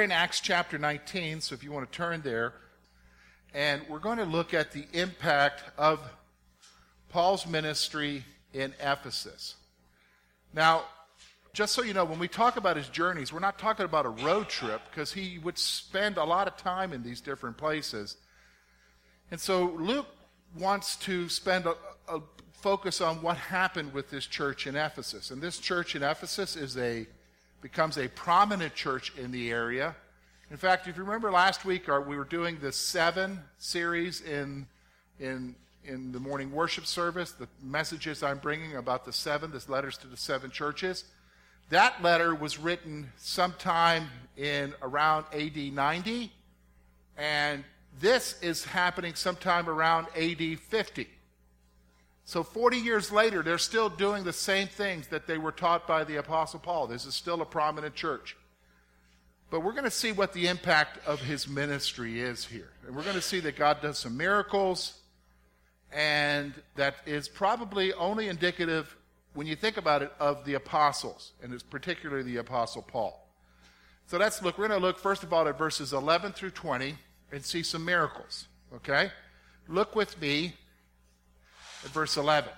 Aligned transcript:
We're 0.00 0.04
in 0.04 0.12
Acts 0.12 0.40
chapter 0.40 0.78
19, 0.78 1.42
so 1.42 1.54
if 1.54 1.62
you 1.62 1.70
want 1.72 1.92
to 1.92 1.94
turn 1.94 2.22
there, 2.22 2.54
and 3.52 3.82
we're 3.86 3.98
going 3.98 4.16
to 4.16 4.24
look 4.24 4.54
at 4.54 4.72
the 4.72 4.86
impact 4.94 5.62
of 5.76 6.00
Paul's 7.10 7.46
ministry 7.46 8.24
in 8.54 8.72
Ephesus. 8.80 9.56
Now, 10.54 10.84
just 11.52 11.74
so 11.74 11.82
you 11.82 11.92
know, 11.92 12.06
when 12.06 12.18
we 12.18 12.28
talk 12.28 12.56
about 12.56 12.78
his 12.78 12.88
journeys, 12.88 13.30
we're 13.30 13.40
not 13.40 13.58
talking 13.58 13.84
about 13.84 14.06
a 14.06 14.08
road 14.08 14.48
trip 14.48 14.80
because 14.90 15.12
he 15.12 15.36
would 15.36 15.58
spend 15.58 16.16
a 16.16 16.24
lot 16.24 16.48
of 16.48 16.56
time 16.56 16.94
in 16.94 17.02
these 17.02 17.20
different 17.20 17.58
places. 17.58 18.16
And 19.30 19.38
so 19.38 19.66
Luke 19.78 20.08
wants 20.58 20.96
to 20.96 21.28
spend 21.28 21.66
a, 21.66 21.74
a 22.08 22.22
focus 22.52 23.02
on 23.02 23.20
what 23.20 23.36
happened 23.36 23.92
with 23.92 24.08
this 24.08 24.24
church 24.24 24.66
in 24.66 24.76
Ephesus. 24.76 25.30
And 25.30 25.42
this 25.42 25.58
church 25.58 25.94
in 25.94 26.02
Ephesus 26.02 26.56
is 26.56 26.78
a 26.78 27.06
becomes 27.60 27.98
a 27.98 28.08
prominent 28.08 28.74
church 28.74 29.12
in 29.16 29.30
the 29.30 29.50
area. 29.50 29.94
In 30.50 30.56
fact, 30.56 30.88
if 30.88 30.96
you 30.96 31.04
remember 31.04 31.30
last 31.30 31.64
week, 31.64 31.88
our, 31.88 32.00
we 32.00 32.16
were 32.16 32.24
doing 32.24 32.58
the 32.60 32.72
seven 32.72 33.40
series 33.58 34.20
in 34.22 34.66
in 35.18 35.54
in 35.84 36.12
the 36.12 36.20
morning 36.20 36.52
worship 36.52 36.86
service, 36.86 37.32
the 37.32 37.48
messages 37.62 38.22
I'm 38.22 38.38
bringing 38.38 38.76
about 38.76 39.04
the 39.04 39.12
seven, 39.12 39.50
the 39.50 39.62
letters 39.68 39.96
to 39.98 40.06
the 40.06 40.16
seven 40.16 40.50
churches. 40.50 41.04
That 41.70 42.02
letter 42.02 42.34
was 42.34 42.58
written 42.58 43.12
sometime 43.16 44.08
in 44.36 44.74
around 44.82 45.26
AD 45.32 45.56
90, 45.56 46.32
and 47.16 47.64
this 48.00 48.40
is 48.42 48.64
happening 48.64 49.14
sometime 49.14 49.68
around 49.68 50.08
AD 50.16 50.58
50. 50.58 51.08
So 52.30 52.44
40 52.44 52.76
years 52.76 53.10
later, 53.10 53.42
they're 53.42 53.58
still 53.58 53.88
doing 53.88 54.22
the 54.22 54.32
same 54.32 54.68
things 54.68 55.08
that 55.08 55.26
they 55.26 55.36
were 55.36 55.50
taught 55.50 55.88
by 55.88 56.04
the 56.04 56.14
Apostle 56.14 56.60
Paul. 56.60 56.86
This 56.86 57.04
is 57.04 57.16
still 57.16 57.42
a 57.42 57.44
prominent 57.44 57.96
church. 57.96 58.36
But 59.50 59.64
we're 59.64 59.72
going 59.72 59.82
to 59.82 59.90
see 59.90 60.12
what 60.12 60.32
the 60.32 60.46
impact 60.46 61.04
of 61.08 61.20
his 61.20 61.48
ministry 61.48 62.20
is 62.20 62.44
here. 62.44 62.70
And 62.86 62.94
we're 62.94 63.02
going 63.02 63.16
to 63.16 63.20
see 63.20 63.40
that 63.40 63.56
God 63.56 63.82
does 63.82 63.98
some 63.98 64.16
miracles, 64.16 65.00
and 65.92 66.54
that 66.76 66.98
is 67.04 67.28
probably 67.28 67.92
only 67.94 68.28
indicative, 68.28 68.96
when 69.34 69.48
you 69.48 69.56
think 69.56 69.76
about 69.76 70.02
it, 70.02 70.12
of 70.20 70.44
the 70.44 70.54
apostles, 70.54 71.32
and 71.42 71.52
it's 71.52 71.64
particularly 71.64 72.22
the 72.22 72.36
Apostle 72.36 72.82
Paul. 72.82 73.26
So 74.06 74.18
let's 74.18 74.40
look. 74.40 74.56
We're 74.56 74.68
going 74.68 74.80
to 74.80 74.86
look, 74.86 75.00
first 75.00 75.24
of 75.24 75.32
all, 75.32 75.48
at 75.48 75.58
verses 75.58 75.92
11 75.92 76.34
through 76.34 76.50
20 76.50 76.94
and 77.32 77.44
see 77.44 77.64
some 77.64 77.84
miracles. 77.84 78.46
Okay? 78.72 79.10
Look 79.66 79.96
with 79.96 80.20
me 80.20 80.54
at 81.84 81.90
verse 81.90 82.16
11. 82.16 82.50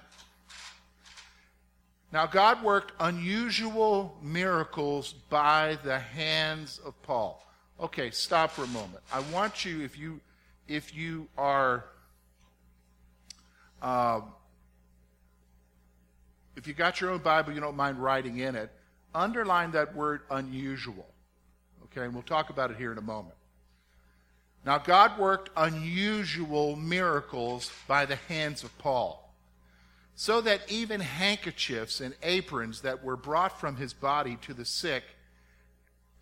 Now, 2.12 2.26
God 2.26 2.62
worked 2.62 2.92
unusual 3.00 4.18
miracles 4.22 5.14
by 5.30 5.78
the 5.82 5.98
hands 5.98 6.78
of 6.84 7.00
Paul. 7.02 7.42
Okay, 7.80 8.10
stop 8.10 8.50
for 8.50 8.64
a 8.64 8.68
moment. 8.68 9.02
I 9.10 9.20
want 9.32 9.64
you, 9.64 9.82
if 9.82 9.98
you, 9.98 10.20
if 10.68 10.94
you 10.94 11.26
are, 11.38 11.86
um, 13.80 14.24
if 16.54 16.66
you 16.66 16.74
got 16.74 17.00
your 17.00 17.10
own 17.10 17.20
Bible, 17.20 17.54
you 17.54 17.60
don't 17.60 17.76
mind 17.76 17.98
writing 17.98 18.38
in 18.38 18.56
it, 18.56 18.70
underline 19.14 19.70
that 19.70 19.96
word 19.96 20.20
unusual. 20.30 21.08
Okay, 21.84 22.04
and 22.04 22.12
we'll 22.12 22.22
talk 22.22 22.50
about 22.50 22.70
it 22.70 22.76
here 22.76 22.92
in 22.92 22.98
a 22.98 23.02
moment. 23.02 23.34
Now, 24.66 24.76
God 24.76 25.18
worked 25.18 25.48
unusual 25.56 26.76
miracles 26.76 27.72
by 27.88 28.04
the 28.04 28.16
hands 28.16 28.62
of 28.62 28.76
Paul 28.78 29.21
so 30.14 30.40
that 30.40 30.70
even 30.70 31.00
handkerchiefs 31.00 32.00
and 32.00 32.14
aprons 32.22 32.82
that 32.82 33.02
were 33.02 33.16
brought 33.16 33.58
from 33.58 33.76
his 33.76 33.92
body 33.92 34.36
to 34.42 34.54
the 34.54 34.64
sick, 34.64 35.04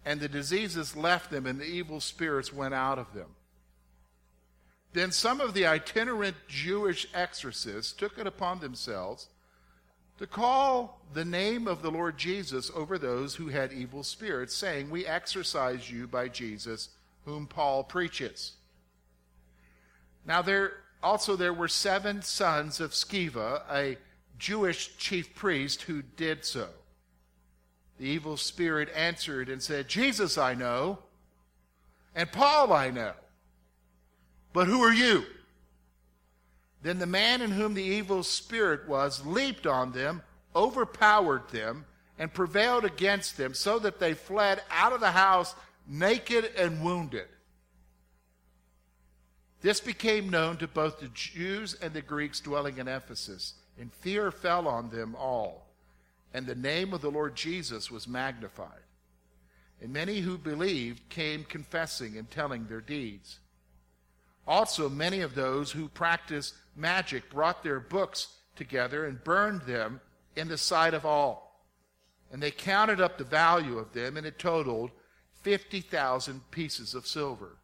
and 0.05 0.21
the 0.21 0.29
diseases 0.29 0.97
left 0.97 1.31
them, 1.31 1.47
and 1.47 1.61
the 1.61 1.65
evil 1.65 2.01
spirits 2.01 2.53
went 2.53 2.75
out 2.75 2.99
of 2.99 3.13
them. 3.13 3.35
Then 4.93 5.13
some 5.13 5.41
of 5.41 5.55
the 5.55 5.67
itinerant 5.67 6.37
Jewish 6.49 7.07
exorcists 7.15 7.93
took 7.93 8.19
it 8.19 8.27
upon 8.27 8.61
themselves 8.61 9.29
to 10.19 10.27
call 10.27 11.01
the 11.15 11.25
name 11.25 11.67
of 11.67 11.81
the 11.81 11.91
Lord 11.91 12.19
Jesus 12.19 12.71
over 12.75 12.99
those 12.99 13.37
who 13.37 13.49
had 13.49 13.73
evil 13.73 14.03
spirits, 14.03 14.55
saying, 14.55 14.91
We 14.91 15.07
exorcise 15.07 15.91
you 15.91 16.07
by 16.07 16.29
Jesus, 16.29 16.91
whom 17.25 17.47
Paul 17.47 17.85
preaches. 17.85 18.53
Now, 20.27 20.43
there 20.43 20.73
also, 21.03 21.37
there 21.37 21.55
were 21.55 21.69
seven 21.69 22.23
sons 22.23 22.81
of 22.81 22.93
Sceva, 22.93 23.63
a 23.71 23.97
Jewish 24.39 24.97
chief 24.97 25.35
priest, 25.35 25.83
who 25.83 26.03
did 26.03 26.45
so. 26.45 26.69
The 27.99 28.07
evil 28.07 28.37
spirit 28.37 28.89
answered 28.95 29.49
and 29.49 29.63
said, 29.63 29.89
Jesus 29.89 30.39
I 30.39 30.55
know, 30.55 30.99
and 32.15 32.31
Paul 32.31 32.73
I 32.73 32.91
know, 32.91 33.13
but 34.53 34.67
who 34.67 34.83
are 34.83 34.93
you? 34.93 35.25
Then 36.83 36.99
the 36.99 37.07
man 37.07 37.43
in 37.43 37.51
whom 37.51 37.75
the 37.75 37.83
evil 37.83 38.23
spirit 38.23 38.89
was 38.89 39.25
leaped 39.27 39.67
on 39.67 39.93
them, 39.93 40.23
overpowered 40.57 41.49
them, 41.51 41.85
and 42.19 42.33
prevailed 42.33 42.85
against 42.85 43.37
them, 43.37 43.55
so 43.55 43.79
that 43.79 43.99
they 43.99 44.15
fled 44.15 44.63
out 44.71 44.93
of 44.93 45.01
the 45.01 45.13
house 45.13 45.55
naked 45.87 46.51
and 46.57 46.83
wounded. 46.83 47.27
This 49.63 49.81
became 49.81 50.31
known 50.31 50.57
to 50.59 50.67
both 50.67 51.01
the 51.01 51.09
Jews 51.09 51.75
and 51.75 51.93
the 51.93 52.01
Greeks 52.01 52.41
dwelling 52.41 52.79
in 52.79 52.89
Ephesus, 52.89 53.55
and 53.79 53.93
fear 53.93 54.31
fell 54.31 54.67
on 54.67 54.91
them 54.91 55.15
all. 55.15 55.67
And 56.33 56.47
the 56.47 56.55
name 56.55 56.93
of 56.93 57.01
the 57.01 57.11
Lord 57.11 57.35
Jesus 57.35 57.91
was 57.91 58.09
magnified. 58.09 58.85
And 59.83 59.93
many 59.93 60.21
who 60.21 60.39
believed 60.39 61.09
came 61.09 61.45
confessing 61.45 62.17
and 62.17 62.31
telling 62.31 62.67
their 62.67 62.81
deeds. 62.81 63.39
Also, 64.47 64.89
many 64.89 65.21
of 65.21 65.35
those 65.35 65.73
who 65.73 65.89
practiced 65.89 66.55
magic 66.77 67.31
brought 67.31 67.63
their 67.63 67.81
books 67.81 68.29
together 68.57 69.07
and 69.07 69.23
burned 69.25 69.63
them 69.63 70.01
in 70.37 70.49
the 70.49 70.59
sight 70.59 70.95
of 70.95 71.05
all. 71.05 71.65
And 72.33 72.43
they 72.43 72.51
counted 72.51 73.01
up 73.01 73.19
the 73.19 73.25
value 73.25 73.79
of 73.79 73.93
them, 73.93 74.17
and 74.17 74.27
it 74.27 74.39
totaled 74.39 74.91
50,000 75.43 76.51
pieces 76.51 76.95
of 76.95 77.07
silver. 77.07 77.57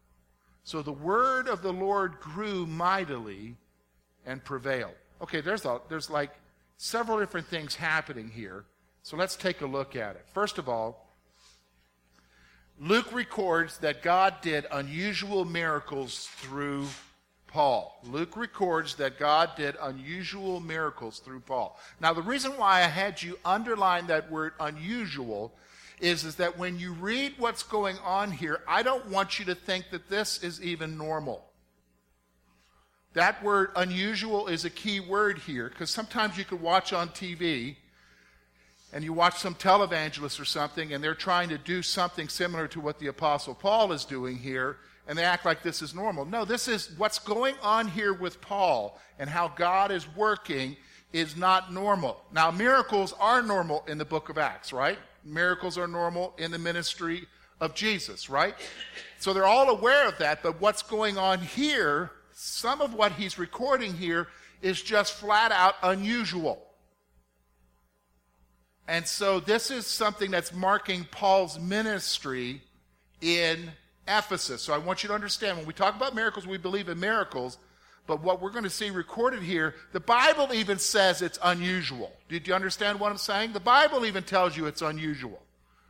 So 0.66 0.82
the 0.82 0.90
word 0.90 1.46
of 1.46 1.62
the 1.62 1.72
Lord 1.72 2.18
grew 2.18 2.66
mightily 2.66 3.54
and 4.26 4.42
prevailed. 4.42 4.96
Okay, 5.22 5.40
there's, 5.40 5.64
a, 5.64 5.80
there's 5.88 6.10
like 6.10 6.32
several 6.76 7.20
different 7.20 7.46
things 7.46 7.76
happening 7.76 8.28
here. 8.28 8.64
So 9.04 9.16
let's 9.16 9.36
take 9.36 9.60
a 9.60 9.66
look 9.66 9.94
at 9.94 10.16
it. 10.16 10.26
First 10.34 10.58
of 10.58 10.68
all, 10.68 11.06
Luke 12.80 13.12
records 13.12 13.78
that 13.78 14.02
God 14.02 14.34
did 14.42 14.66
unusual 14.72 15.44
miracles 15.44 16.28
through 16.38 16.88
Paul. 17.46 18.00
Luke 18.02 18.36
records 18.36 18.96
that 18.96 19.20
God 19.20 19.50
did 19.56 19.76
unusual 19.80 20.58
miracles 20.58 21.20
through 21.20 21.40
Paul. 21.40 21.78
Now, 22.00 22.12
the 22.12 22.22
reason 22.22 22.50
why 22.56 22.78
I 22.78 22.88
had 22.88 23.22
you 23.22 23.38
underline 23.44 24.08
that 24.08 24.32
word 24.32 24.54
unusual 24.58 25.54
is, 26.00 26.24
is 26.24 26.36
that 26.36 26.58
when 26.58 26.78
you 26.78 26.92
read 26.92 27.34
what's 27.38 27.62
going 27.62 27.96
on 28.04 28.30
here, 28.30 28.60
I 28.68 28.82
don't 28.82 29.08
want 29.08 29.38
you 29.38 29.44
to 29.46 29.54
think 29.54 29.90
that 29.90 30.08
this 30.08 30.42
is 30.42 30.62
even 30.62 30.98
normal. 30.98 31.44
That 33.14 33.42
word 33.42 33.70
unusual 33.76 34.46
is 34.46 34.66
a 34.66 34.70
key 34.70 35.00
word 35.00 35.38
here 35.38 35.70
because 35.70 35.90
sometimes 35.90 36.36
you 36.36 36.44
could 36.44 36.60
watch 36.60 36.92
on 36.92 37.08
TV 37.08 37.76
and 38.92 39.02
you 39.02 39.14
watch 39.14 39.38
some 39.38 39.54
televangelist 39.54 40.38
or 40.38 40.44
something 40.44 40.92
and 40.92 41.02
they're 41.02 41.14
trying 41.14 41.48
to 41.48 41.56
do 41.56 41.80
something 41.80 42.28
similar 42.28 42.68
to 42.68 42.80
what 42.80 42.98
the 42.98 43.06
Apostle 43.06 43.54
Paul 43.54 43.92
is 43.92 44.04
doing 44.04 44.36
here 44.36 44.76
and 45.08 45.16
they 45.16 45.24
act 45.24 45.46
like 45.46 45.62
this 45.62 45.80
is 45.80 45.94
normal. 45.94 46.26
No, 46.26 46.44
this 46.44 46.68
is 46.68 46.90
what's 46.98 47.18
going 47.18 47.54
on 47.62 47.88
here 47.88 48.12
with 48.12 48.40
Paul 48.42 49.00
and 49.18 49.30
how 49.30 49.48
God 49.48 49.90
is 49.90 50.06
working 50.14 50.76
is 51.12 51.36
not 51.36 51.72
normal. 51.72 52.20
Now, 52.32 52.50
miracles 52.50 53.14
are 53.18 53.40
normal 53.40 53.84
in 53.88 53.96
the 53.96 54.04
book 54.04 54.28
of 54.28 54.36
Acts, 54.36 54.72
right? 54.72 54.98
Miracles 55.26 55.76
are 55.76 55.88
normal 55.88 56.34
in 56.38 56.50
the 56.50 56.58
ministry 56.58 57.26
of 57.60 57.74
Jesus, 57.74 58.30
right? 58.30 58.54
So 59.18 59.32
they're 59.32 59.46
all 59.46 59.70
aware 59.70 60.06
of 60.06 60.18
that, 60.18 60.42
but 60.42 60.60
what's 60.60 60.82
going 60.82 61.18
on 61.18 61.40
here, 61.40 62.10
some 62.32 62.80
of 62.80 62.94
what 62.94 63.12
he's 63.12 63.38
recording 63.38 63.94
here 63.94 64.28
is 64.62 64.80
just 64.80 65.14
flat 65.14 65.52
out 65.52 65.74
unusual. 65.82 66.62
And 68.88 69.06
so 69.06 69.40
this 69.40 69.70
is 69.70 69.86
something 69.86 70.30
that's 70.30 70.52
marking 70.52 71.06
Paul's 71.10 71.58
ministry 71.58 72.62
in 73.20 73.72
Ephesus. 74.06 74.62
So 74.62 74.72
I 74.72 74.78
want 74.78 75.02
you 75.02 75.08
to 75.08 75.14
understand 75.14 75.58
when 75.58 75.66
we 75.66 75.72
talk 75.72 75.96
about 75.96 76.14
miracles, 76.14 76.46
we 76.46 76.58
believe 76.58 76.88
in 76.88 77.00
miracles, 77.00 77.58
but 78.06 78.22
what 78.22 78.40
we're 78.40 78.50
going 78.50 78.64
to 78.64 78.70
see 78.70 78.90
recorded 78.90 79.42
here, 79.42 79.74
the 79.92 80.00
Bible 80.00 80.52
even 80.52 80.78
says 80.78 81.22
it's 81.22 81.38
unusual. 81.42 82.12
Did 82.28 82.46
you 82.46 82.54
understand 82.54 83.00
what 83.00 83.10
I'm 83.10 83.18
saying? 83.18 83.52
The 83.52 83.60
Bible 83.60 84.06
even 84.06 84.22
tells 84.22 84.56
you 84.56 84.66
it's 84.66 84.82
unusual. 84.82 85.42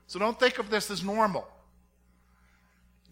So 0.06 0.18
don't 0.18 0.38
think 0.38 0.58
of 0.58 0.70
this 0.70 0.90
as 0.90 1.04
normal. 1.04 1.46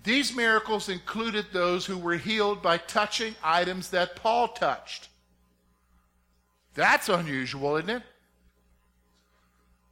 These 0.04 0.34
miracles 0.34 0.88
included 0.88 1.46
those 1.52 1.86
who 1.86 1.98
were 1.98 2.16
healed 2.16 2.62
by 2.62 2.78
touching 2.78 3.34
items 3.42 3.90
that 3.90 4.16
Paul 4.16 4.48
touched. 4.48 5.08
That's 6.74 7.08
unusual, 7.08 7.76
isn't 7.76 7.90
it? 7.90 8.02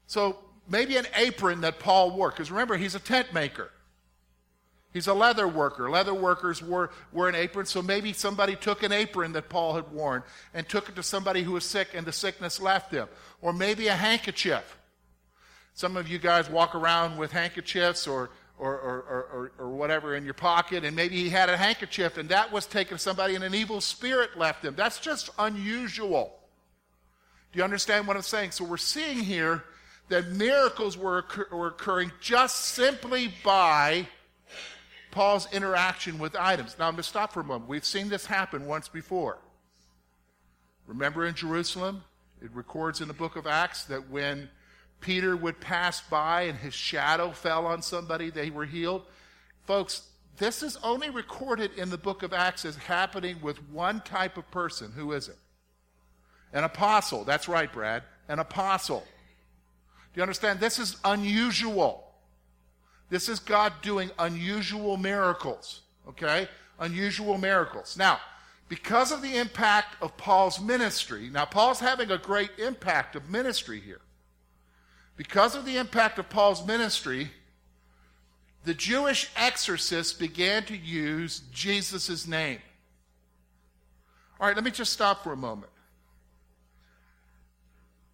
So 0.06 0.38
maybe 0.68 0.96
an 0.96 1.06
apron 1.16 1.62
that 1.62 1.78
Paul 1.78 2.10
wore, 2.10 2.30
because 2.30 2.50
remember, 2.50 2.76
he's 2.76 2.94
a 2.94 3.00
tent 3.00 3.32
maker. 3.32 3.70
He's 4.92 5.06
a 5.06 5.14
leather 5.14 5.48
worker. 5.48 5.90
Leather 5.90 6.12
workers 6.12 6.62
wore, 6.62 6.90
wore 7.12 7.28
an 7.28 7.34
apron, 7.34 7.64
so 7.66 7.80
maybe 7.80 8.12
somebody 8.12 8.56
took 8.56 8.82
an 8.82 8.92
apron 8.92 9.32
that 9.32 9.48
Paul 9.48 9.74
had 9.74 9.90
worn 9.90 10.22
and 10.52 10.68
took 10.68 10.88
it 10.88 10.96
to 10.96 11.02
somebody 11.02 11.42
who 11.42 11.52
was 11.52 11.64
sick 11.64 11.88
and 11.94 12.06
the 12.06 12.12
sickness 12.12 12.60
left 12.60 12.92
him. 12.92 13.08
Or 13.40 13.52
maybe 13.52 13.88
a 13.88 13.94
handkerchief. 13.94 14.76
Some 15.74 15.96
of 15.96 16.08
you 16.08 16.18
guys 16.18 16.50
walk 16.50 16.74
around 16.74 17.16
with 17.16 17.32
handkerchiefs 17.32 18.06
or, 18.06 18.28
or, 18.58 18.74
or, 18.74 19.52
or, 19.58 19.70
whatever 19.70 20.14
in 20.14 20.24
your 20.24 20.34
pocket, 20.34 20.84
and 20.84 20.94
maybe 20.94 21.16
he 21.16 21.30
had 21.30 21.48
a 21.48 21.56
handkerchief 21.56 22.18
and 22.18 22.28
that 22.28 22.52
was 22.52 22.66
taken 22.66 22.96
to 22.96 23.02
somebody 23.02 23.34
and 23.34 23.42
an 23.42 23.54
evil 23.54 23.80
spirit 23.80 24.38
left 24.38 24.64
him. 24.64 24.74
That's 24.76 25.00
just 25.00 25.30
unusual. 25.38 26.38
Do 27.52 27.58
you 27.58 27.64
understand 27.64 28.06
what 28.06 28.16
I'm 28.16 28.22
saying? 28.22 28.50
So 28.52 28.64
we're 28.64 28.76
seeing 28.76 29.18
here 29.18 29.64
that 30.10 30.28
miracles 30.28 30.96
were, 30.98 31.24
were 31.50 31.68
occurring 31.68 32.12
just 32.20 32.66
simply 32.66 33.32
by 33.42 34.06
Paul's 35.12 35.46
interaction 35.52 36.18
with 36.18 36.34
items. 36.34 36.74
Now, 36.78 36.86
I'm 36.86 36.94
going 36.94 37.02
to 37.04 37.08
stop 37.08 37.32
for 37.32 37.40
a 37.40 37.44
moment. 37.44 37.68
We've 37.68 37.84
seen 37.84 38.08
this 38.08 38.26
happen 38.26 38.66
once 38.66 38.88
before. 38.88 39.38
Remember 40.86 41.24
in 41.24 41.34
Jerusalem, 41.34 42.02
it 42.42 42.50
records 42.52 43.00
in 43.00 43.06
the 43.06 43.14
book 43.14 43.36
of 43.36 43.46
Acts 43.46 43.84
that 43.84 44.10
when 44.10 44.48
Peter 45.00 45.36
would 45.36 45.60
pass 45.60 46.00
by 46.00 46.42
and 46.42 46.58
his 46.58 46.74
shadow 46.74 47.30
fell 47.30 47.66
on 47.66 47.82
somebody, 47.82 48.30
they 48.30 48.50
were 48.50 48.64
healed. 48.64 49.02
Folks, 49.66 50.08
this 50.38 50.62
is 50.62 50.76
only 50.82 51.10
recorded 51.10 51.72
in 51.76 51.90
the 51.90 51.98
book 51.98 52.22
of 52.22 52.32
Acts 52.32 52.64
as 52.64 52.76
happening 52.76 53.36
with 53.42 53.58
one 53.70 54.00
type 54.00 54.36
of 54.36 54.50
person. 54.50 54.92
Who 54.92 55.12
is 55.12 55.28
it? 55.28 55.36
An 56.52 56.64
apostle. 56.64 57.24
That's 57.24 57.48
right, 57.48 57.72
Brad. 57.72 58.02
An 58.28 58.38
apostle. 58.38 59.04
Do 60.12 60.18
you 60.18 60.22
understand? 60.22 60.58
This 60.58 60.78
is 60.78 60.96
unusual. 61.04 62.01
This 63.12 63.28
is 63.28 63.40
God 63.40 63.74
doing 63.82 64.10
unusual 64.18 64.96
miracles, 64.96 65.82
okay? 66.08 66.48
Unusual 66.78 67.36
miracles. 67.36 67.94
Now, 67.98 68.18
because 68.70 69.12
of 69.12 69.20
the 69.20 69.36
impact 69.36 70.00
of 70.00 70.16
Paul's 70.16 70.58
ministry, 70.58 71.28
now 71.30 71.44
Paul's 71.44 71.78
having 71.78 72.10
a 72.10 72.16
great 72.16 72.52
impact 72.56 73.14
of 73.14 73.28
ministry 73.28 73.80
here. 73.80 74.00
Because 75.18 75.54
of 75.54 75.66
the 75.66 75.76
impact 75.76 76.18
of 76.18 76.30
Paul's 76.30 76.66
ministry, 76.66 77.30
the 78.64 78.72
Jewish 78.72 79.30
exorcists 79.36 80.14
began 80.14 80.64
to 80.64 80.74
use 80.74 81.42
Jesus' 81.52 82.26
name. 82.26 82.60
All 84.40 84.46
right, 84.46 84.56
let 84.56 84.64
me 84.64 84.70
just 84.70 84.90
stop 84.90 85.22
for 85.22 85.34
a 85.34 85.36
moment. 85.36 85.71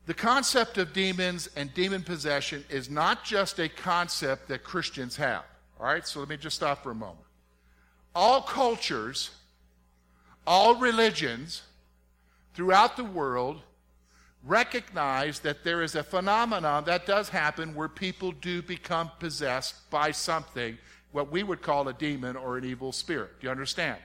The 0.08 0.14
concept 0.14 0.78
of 0.78 0.94
demons 0.94 1.50
and 1.54 1.72
demon 1.74 2.02
possession 2.02 2.64
is 2.70 2.88
not 2.88 3.24
just 3.24 3.58
a 3.58 3.68
concept 3.68 4.48
that 4.48 4.64
Christians 4.64 5.16
have. 5.16 5.44
All 5.78 5.84
right, 5.84 6.06
so 6.08 6.20
let 6.20 6.30
me 6.30 6.38
just 6.38 6.56
stop 6.56 6.82
for 6.82 6.92
a 6.92 6.94
moment. 6.94 7.26
All 8.14 8.40
cultures, 8.40 9.28
all 10.46 10.76
religions 10.76 11.60
throughout 12.54 12.96
the 12.96 13.04
world 13.04 13.60
recognize 14.42 15.40
that 15.40 15.62
there 15.62 15.82
is 15.82 15.94
a 15.94 16.02
phenomenon 16.02 16.84
that 16.84 17.04
does 17.04 17.28
happen 17.28 17.74
where 17.74 17.86
people 17.86 18.32
do 18.32 18.62
become 18.62 19.10
possessed 19.18 19.90
by 19.90 20.10
something, 20.10 20.78
what 21.12 21.30
we 21.30 21.42
would 21.42 21.60
call 21.60 21.86
a 21.86 21.92
demon 21.92 22.34
or 22.34 22.56
an 22.56 22.64
evil 22.64 22.92
spirit. 22.92 23.38
Do 23.40 23.46
you 23.46 23.50
understand? 23.50 23.98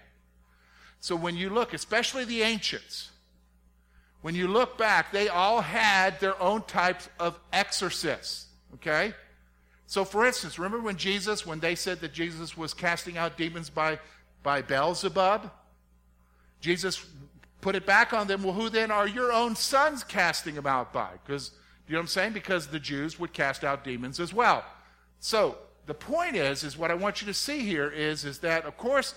So 1.00 1.16
when 1.16 1.38
you 1.38 1.50
look, 1.50 1.74
especially 1.74 2.26
the 2.26 2.42
ancients, 2.42 3.13
when 4.24 4.36
you 4.36 4.48
look 4.48 4.78
back, 4.78 5.12
they 5.12 5.28
all 5.28 5.60
had 5.60 6.18
their 6.22 6.42
own 6.42 6.64
types 6.64 7.10
of 7.20 7.38
exorcists. 7.52 8.48
Okay? 8.76 9.14
So, 9.86 10.06
for 10.06 10.26
instance, 10.26 10.58
remember 10.58 10.80
when 10.80 10.96
Jesus, 10.96 11.46
when 11.46 11.60
they 11.60 11.76
said 11.76 12.00
that 12.00 12.14
Jesus 12.14 12.58
was 12.58 12.74
casting 12.74 13.18
out 13.18 13.38
demons 13.38 13.70
by, 13.70 14.00
by 14.42 14.62
Beelzebub? 14.62 15.52
Jesus 16.62 17.06
put 17.60 17.76
it 17.76 17.86
back 17.86 18.14
on 18.14 18.28
them. 18.28 18.44
Well, 18.44 18.54
who 18.54 18.70
then 18.70 18.92
are 18.92 19.08
your 19.08 19.34
own 19.34 19.58
sons 19.58 20.06
casting 20.06 20.56
them 20.56 20.68
out 20.68 20.94
by? 20.94 21.10
Because, 21.26 21.52
you 21.86 21.94
know 21.94 22.00
what 22.00 22.04
I'm 22.04 22.08
saying? 22.08 22.32
Because 22.32 22.68
the 22.68 22.80
Jews 22.80 23.20
would 23.20 23.34
cast 23.34 23.66
out 23.66 23.84
demons 23.84 24.22
as 24.22 24.34
well. 24.34 24.64
So, 25.20 25.58
the 25.86 25.94
point 25.94 26.38
is, 26.38 26.64
is 26.64 26.78
what 26.78 26.92
I 26.92 26.94
want 26.94 27.20
you 27.22 27.28
to 27.28 27.34
see 27.34 27.60
here 27.60 27.90
is, 27.90 28.24
is 28.24 28.40
that, 28.40 28.64
of 28.64 28.78
course, 28.78 29.16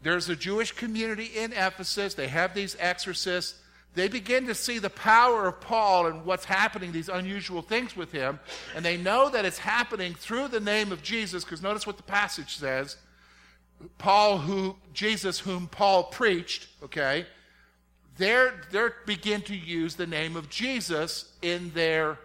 there's 0.00 0.28
a 0.28 0.36
Jewish 0.36 0.70
community 0.70 1.32
in 1.36 1.52
Ephesus. 1.52 2.14
They 2.14 2.28
have 2.28 2.54
these 2.54 2.76
exorcists 2.78 3.60
they 3.98 4.08
begin 4.08 4.46
to 4.46 4.54
see 4.54 4.78
the 4.78 4.90
power 4.90 5.48
of 5.48 5.60
Paul 5.60 6.06
and 6.06 6.24
what's 6.24 6.44
happening, 6.44 6.92
these 6.92 7.08
unusual 7.08 7.62
things 7.62 7.96
with 7.96 8.12
him, 8.12 8.38
and 8.76 8.84
they 8.84 8.96
know 8.96 9.28
that 9.30 9.44
it's 9.44 9.58
happening 9.58 10.14
through 10.14 10.48
the 10.48 10.60
name 10.60 10.92
of 10.92 11.02
Jesus, 11.02 11.44
because 11.44 11.62
notice 11.62 11.86
what 11.86 11.96
the 11.96 12.02
passage 12.02 12.56
says. 12.56 12.96
Paul, 13.98 14.38
who 14.38 14.76
Jesus, 14.92 15.38
whom 15.40 15.68
Paul 15.68 16.04
preached, 16.04 16.68
okay, 16.82 17.26
they're 18.16 18.62
they're 18.70 18.94
begin 19.06 19.42
to 19.42 19.54
use 19.56 19.94
the 19.94 20.06
name 20.06 20.36
of 20.36 20.50
Jesus 20.50 21.32
in 21.40 21.70
their 21.72 22.18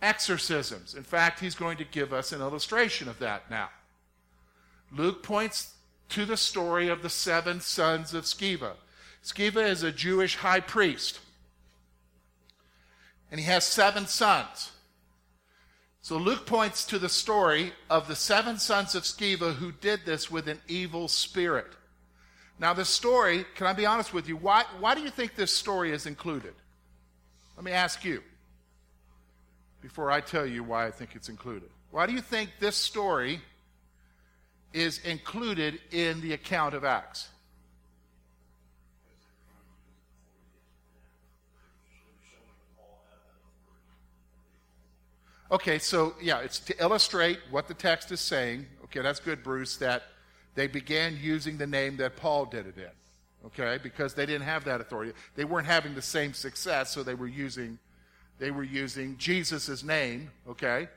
exorcisms. 0.00 0.94
In 0.94 1.02
fact, 1.02 1.40
he's 1.40 1.54
going 1.54 1.76
to 1.78 1.84
give 1.84 2.12
us 2.12 2.32
an 2.32 2.40
illustration 2.40 3.08
of 3.08 3.18
that 3.18 3.50
now. 3.50 3.68
Luke 4.90 5.22
points 5.22 5.74
to 6.10 6.24
the 6.24 6.36
story 6.36 6.88
of 6.88 7.02
the 7.02 7.10
seven 7.10 7.60
sons 7.60 8.14
of 8.14 8.24
Sceva. 8.24 8.72
Sceva 9.24 9.68
is 9.68 9.82
a 9.82 9.92
Jewish 9.92 10.36
high 10.36 10.60
priest. 10.60 11.20
And 13.30 13.38
he 13.38 13.46
has 13.46 13.64
seven 13.64 14.06
sons. 14.06 14.72
So 16.00 16.16
Luke 16.16 16.46
points 16.46 16.86
to 16.86 16.98
the 16.98 17.08
story 17.08 17.72
of 17.90 18.08
the 18.08 18.16
seven 18.16 18.58
sons 18.58 18.94
of 18.94 19.02
Sceva 19.02 19.54
who 19.54 19.72
did 19.72 20.00
this 20.06 20.30
with 20.30 20.48
an 20.48 20.60
evil 20.66 21.08
spirit. 21.08 21.66
Now, 22.58 22.74
this 22.74 22.88
story, 22.88 23.44
can 23.54 23.66
I 23.66 23.72
be 23.72 23.86
honest 23.86 24.12
with 24.12 24.28
you? 24.28 24.36
Why, 24.36 24.64
why 24.80 24.94
do 24.94 25.02
you 25.02 25.10
think 25.10 25.34
this 25.34 25.52
story 25.52 25.92
is 25.92 26.06
included? 26.06 26.54
Let 27.56 27.64
me 27.64 27.72
ask 27.72 28.04
you 28.04 28.22
before 29.80 30.10
I 30.10 30.20
tell 30.20 30.46
you 30.46 30.64
why 30.64 30.86
I 30.86 30.90
think 30.90 31.14
it's 31.14 31.28
included. 31.28 31.68
Why 31.90 32.06
do 32.06 32.12
you 32.12 32.20
think 32.20 32.50
this 32.58 32.76
story 32.76 33.40
is 34.72 34.98
included 35.00 35.80
in 35.90 36.20
the 36.20 36.32
account 36.32 36.74
of 36.74 36.84
Acts? 36.84 37.28
Okay, 45.50 45.78
so 45.78 46.14
yeah, 46.20 46.40
it's 46.40 46.58
to 46.60 46.82
illustrate 46.82 47.38
what 47.50 47.68
the 47.68 47.74
text 47.74 48.12
is 48.12 48.20
saying. 48.20 48.66
Okay, 48.84 49.00
that's 49.00 49.20
good, 49.20 49.42
Bruce, 49.42 49.76
that 49.78 50.02
they 50.54 50.66
began 50.66 51.18
using 51.20 51.56
the 51.56 51.66
name 51.66 51.96
that 51.98 52.16
Paul 52.16 52.46
did 52.46 52.66
it 52.66 52.76
in. 52.76 52.90
Okay, 53.46 53.78
because 53.82 54.14
they 54.14 54.26
didn't 54.26 54.42
have 54.42 54.64
that 54.64 54.80
authority. 54.80 55.12
They 55.36 55.44
weren't 55.44 55.66
having 55.66 55.94
the 55.94 56.02
same 56.02 56.34
success, 56.34 56.90
so 56.90 57.02
they 57.02 57.14
were 57.14 57.28
using 57.28 57.78
they 58.38 58.50
were 58.50 58.64
using 58.64 59.16
Jesus' 59.18 59.82
name. 59.82 60.30
Okay. 60.48 60.88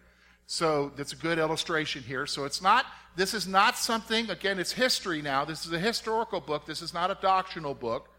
So 0.47 0.91
that's 0.97 1.13
a 1.13 1.15
good 1.15 1.39
illustration 1.39 2.03
here. 2.03 2.27
So 2.27 2.43
it's 2.45 2.61
not 2.61 2.85
this 3.15 3.33
is 3.33 3.47
not 3.47 3.77
something, 3.77 4.29
again, 4.29 4.57
it's 4.59 4.71
history 4.71 5.21
now. 5.21 5.43
This 5.43 5.65
is 5.65 5.73
a 5.73 5.79
historical 5.79 6.39
book. 6.39 6.65
This 6.65 6.81
is 6.81 6.93
not 6.93 7.11
a 7.11 7.17
doctrinal 7.21 7.73
book, 7.73 8.09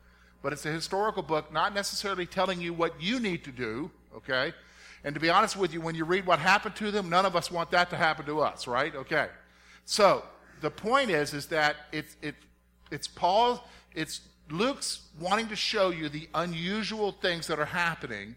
but 0.43 0.53
it's 0.53 0.67
a 0.67 0.71
historical 0.71 1.23
book, 1.23 1.53
not 1.53 1.75
necessarily 1.75 2.27
telling 2.27 2.61
you 2.61 2.75
what 2.75 3.01
you 3.01 3.19
need 3.19 3.43
to 3.45 3.53
do, 3.53 3.91
okay? 4.15 4.53
And 5.05 5.15
to 5.15 5.21
be 5.21 5.31
honest 5.31 5.57
with 5.57 5.73
you, 5.73 5.81
when 5.81 5.95
you 5.95 6.05
read 6.05 6.27
what 6.27 6.39
happened 6.39 6.77
to 6.77 6.91
them, 6.91 7.09
none 7.09 7.27
of 7.27 7.35
us 7.35 7.51
want 7.51 7.71
that 7.73 7.91
to 7.91 7.97
happen 7.97 8.25
to 8.27 8.41
us, 8.41 8.67
right? 8.67 8.95
Okay. 8.95 9.29
So 9.85 10.25
the 10.61 10.71
point 10.71 11.11
is, 11.11 11.35
is 11.35 11.47
that 11.47 11.77
it's, 11.91 12.17
it, 12.23 12.37
it's 12.91 13.09
Paul, 13.09 13.67
it's 13.95 14.21
Luke's 14.49 15.01
wanting 15.19 15.49
to 15.49 15.57
show 15.57 15.91
you 15.91 16.09
the 16.09 16.29
unusual 16.35 17.13
things 17.13 17.47
that 17.49 17.59
are 17.59 17.65
happening 17.65 18.37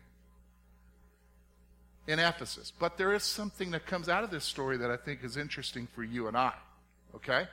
in 2.07 2.19
Ephesus. 2.19 2.71
But 2.77 2.97
there 2.97 3.13
is 3.13 3.23
something 3.23 3.71
that 3.71 3.85
comes 3.85 4.09
out 4.09 4.23
of 4.23 4.31
this 4.31 4.43
story 4.43 4.77
that 4.77 4.89
I 4.89 4.97
think 4.97 5.23
is 5.23 5.37
interesting 5.37 5.87
for 5.93 6.03
you 6.03 6.27
and 6.27 6.37
I. 6.37 6.53
Okay? 7.15 7.47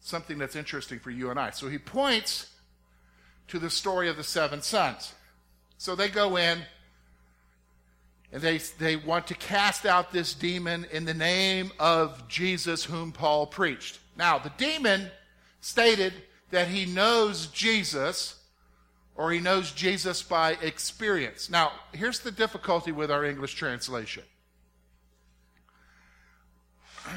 Something 0.00 0.38
that's 0.38 0.56
interesting 0.56 0.98
for 0.98 1.10
you 1.10 1.30
and 1.30 1.38
I. 1.38 1.50
So 1.50 1.68
he 1.68 1.78
points 1.78 2.50
to 3.48 3.58
the 3.58 3.70
story 3.70 4.08
of 4.08 4.16
the 4.16 4.24
seven 4.24 4.62
sons. 4.62 5.14
So 5.76 5.94
they 5.94 6.08
go 6.08 6.36
in, 6.36 6.60
and 8.34 8.42
they, 8.42 8.58
they 8.58 8.96
want 8.96 9.28
to 9.28 9.34
cast 9.34 9.86
out 9.86 10.10
this 10.12 10.34
demon 10.34 10.86
in 10.90 11.04
the 11.04 11.14
name 11.14 11.70
of 11.78 12.26
Jesus, 12.26 12.82
whom 12.84 13.12
Paul 13.12 13.46
preached. 13.46 14.00
Now, 14.16 14.40
the 14.40 14.50
demon 14.58 15.08
stated 15.60 16.12
that 16.50 16.66
he 16.66 16.84
knows 16.84 17.46
Jesus, 17.46 18.34
or 19.14 19.30
he 19.30 19.38
knows 19.38 19.70
Jesus 19.70 20.20
by 20.24 20.58
experience. 20.60 21.48
Now, 21.48 21.70
here's 21.92 22.18
the 22.18 22.32
difficulty 22.32 22.90
with 22.90 23.08
our 23.08 23.24
English 23.24 23.54
translation. 23.54 24.24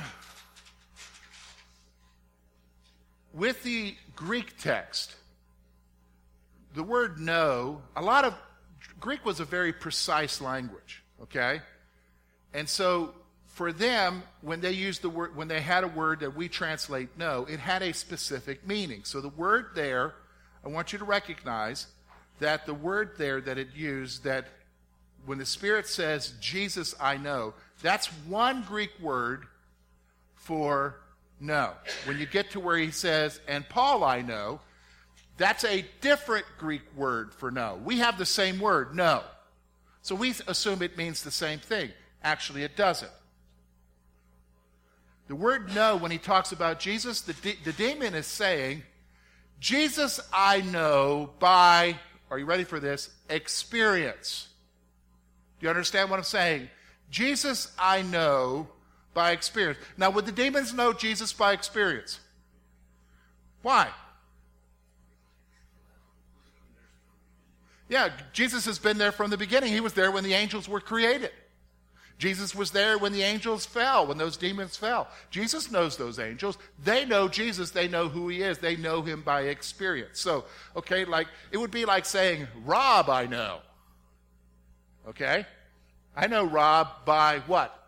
With 3.34 3.64
the 3.64 3.96
Greek 4.16 4.58
text, 4.60 5.16
the 6.74 6.84
word 6.84 7.20
know, 7.20 7.82
a 7.96 8.02
lot 8.02 8.24
of 8.26 8.34
Greek 9.00 9.26
was 9.26 9.40
a 9.40 9.46
very 9.46 9.72
precise 9.72 10.42
language. 10.42 11.04
Okay? 11.22 11.62
And 12.54 12.68
so 12.68 13.14
for 13.46 13.72
them, 13.72 14.24
when 14.42 14.62
they 14.62 14.72
used 14.72 15.02
the 15.02 15.10
word, 15.10 15.36
when 15.36 15.48
they 15.48 15.62
had 15.62 15.84
a 15.84 15.88
word 15.88 16.20
that 16.20 16.36
we 16.36 16.48
translate 16.48 17.18
know, 17.18 17.46
it 17.50 17.60
had 17.60 17.82
a 17.82 17.94
specific 17.94 18.68
meaning. 18.68 19.02
So 19.04 19.20
the 19.20 19.30
word 19.30 19.68
there, 19.74 20.14
I 20.64 20.70
want 20.70 20.94
you 20.94 21.00
to 21.00 21.06
recognize 21.06 21.88
that 22.40 22.66
the 22.66 22.74
word 22.74 23.12
there 23.18 23.42
that 23.42 23.58
it 23.58 23.70
used, 23.76 24.24
that 24.26 24.48
when 25.26 25.40
the 25.40 25.46
Spirit 25.46 25.88
says, 25.88 26.34
Jesus 26.40 26.94
I 27.02 27.18
know, 27.18 27.54
that's 27.82 28.08
one 28.28 28.64
Greek 28.68 28.92
word 29.00 29.46
for 30.36 31.02
know. 31.40 31.74
When 32.06 32.20
you 32.20 32.26
get 32.26 32.52
to 32.52 32.60
where 32.60 32.78
he 32.78 32.92
says, 32.92 33.40
and 33.48 33.68
Paul 33.68 34.04
I 34.04 34.22
know, 34.22 34.60
that's 35.38 35.64
a 35.64 35.86
different 36.02 36.46
Greek 36.58 36.82
word 36.96 37.34
for 37.34 37.52
know. 37.52 37.80
We 37.84 38.00
have 38.00 38.18
the 38.18 38.26
same 38.26 38.60
word, 38.60 38.96
know. 38.96 39.24
So 40.08 40.16
we 40.16 40.34
assume 40.48 40.82
it 40.84 40.98
means 40.98 41.22
the 41.22 41.32
same 41.32 41.60
thing. 41.60 41.92
Actually, 42.24 42.64
it 42.64 42.78
doesn't. 42.78 43.12
The 45.28 45.36
word 45.36 45.76
know, 45.76 45.98
when 45.98 46.12
he 46.12 46.18
talks 46.18 46.54
about 46.54 46.80
Jesus, 46.80 47.20
the, 47.20 47.34
de- 47.34 47.58
the 47.66 47.74
demon 47.74 48.16
is 48.16 48.26
saying, 48.26 48.84
Jesus 49.60 50.22
I 50.32 50.62
know 50.62 51.32
by, 51.40 52.00
are 52.32 52.40
you 52.40 52.46
ready 52.46 52.64
for 52.64 52.80
this? 52.80 53.10
Experience. 53.30 54.48
Do 55.60 55.66
you 55.66 55.70
understand 55.70 56.10
what 56.10 56.20
I'm 56.20 56.24
saying? 56.24 56.70
Jesus 57.12 57.74
I 57.78 58.02
know 58.02 58.70
by 59.14 59.32
experience. 59.32 59.78
Now, 59.98 60.10
would 60.12 60.26
the 60.26 60.32
demons 60.32 60.74
know 60.74 60.94
Jesus 60.94 61.34
by 61.34 61.52
experience? 61.52 62.22
Why? 63.62 63.90
Yeah, 67.90 68.10
Jesus 68.34 68.66
has 68.66 68.80
been 68.80 68.98
there 68.98 69.12
from 69.12 69.30
the 69.30 69.38
beginning. 69.38 69.72
He 69.72 69.80
was 69.80 69.94
there 69.94 70.12
when 70.12 70.24
the 70.24 70.34
angels 70.34 70.68
were 70.68 70.82
created. 70.82 71.32
Jesus 72.18 72.56
was 72.56 72.72
there 72.72 72.98
when 72.98 73.14
the 73.14 73.22
angels 73.22 73.66
fell, 73.66 74.08
when 74.08 74.18
those 74.18 74.38
demons 74.38 74.76
fell. 74.76 75.08
Jesus 75.30 75.72
knows 75.72 75.98
those 75.98 76.18
angels. 76.18 76.58
They 76.84 77.06
know 77.06 77.28
Jesus. 77.28 77.70
They 77.70 77.88
know 77.88 78.10
who 78.10 78.28
he 78.28 78.42
is. 78.42 78.58
They 78.58 78.76
know 78.76 79.04
him 79.04 79.22
by 79.22 79.42
experience. 79.44 80.20
So, 80.20 80.46
okay, 80.76 81.06
like, 81.06 81.28
it 81.52 81.58
would 81.58 81.70
be 81.70 81.86
like 81.86 82.06
saying, 82.06 82.48
Rob, 82.66 83.10
I 83.10 83.28
know. 83.28 83.60
Okay? 85.08 85.46
I 86.16 86.26
know 86.26 86.44
Rob 86.44 86.88
by 87.06 87.40
what? 87.46 87.88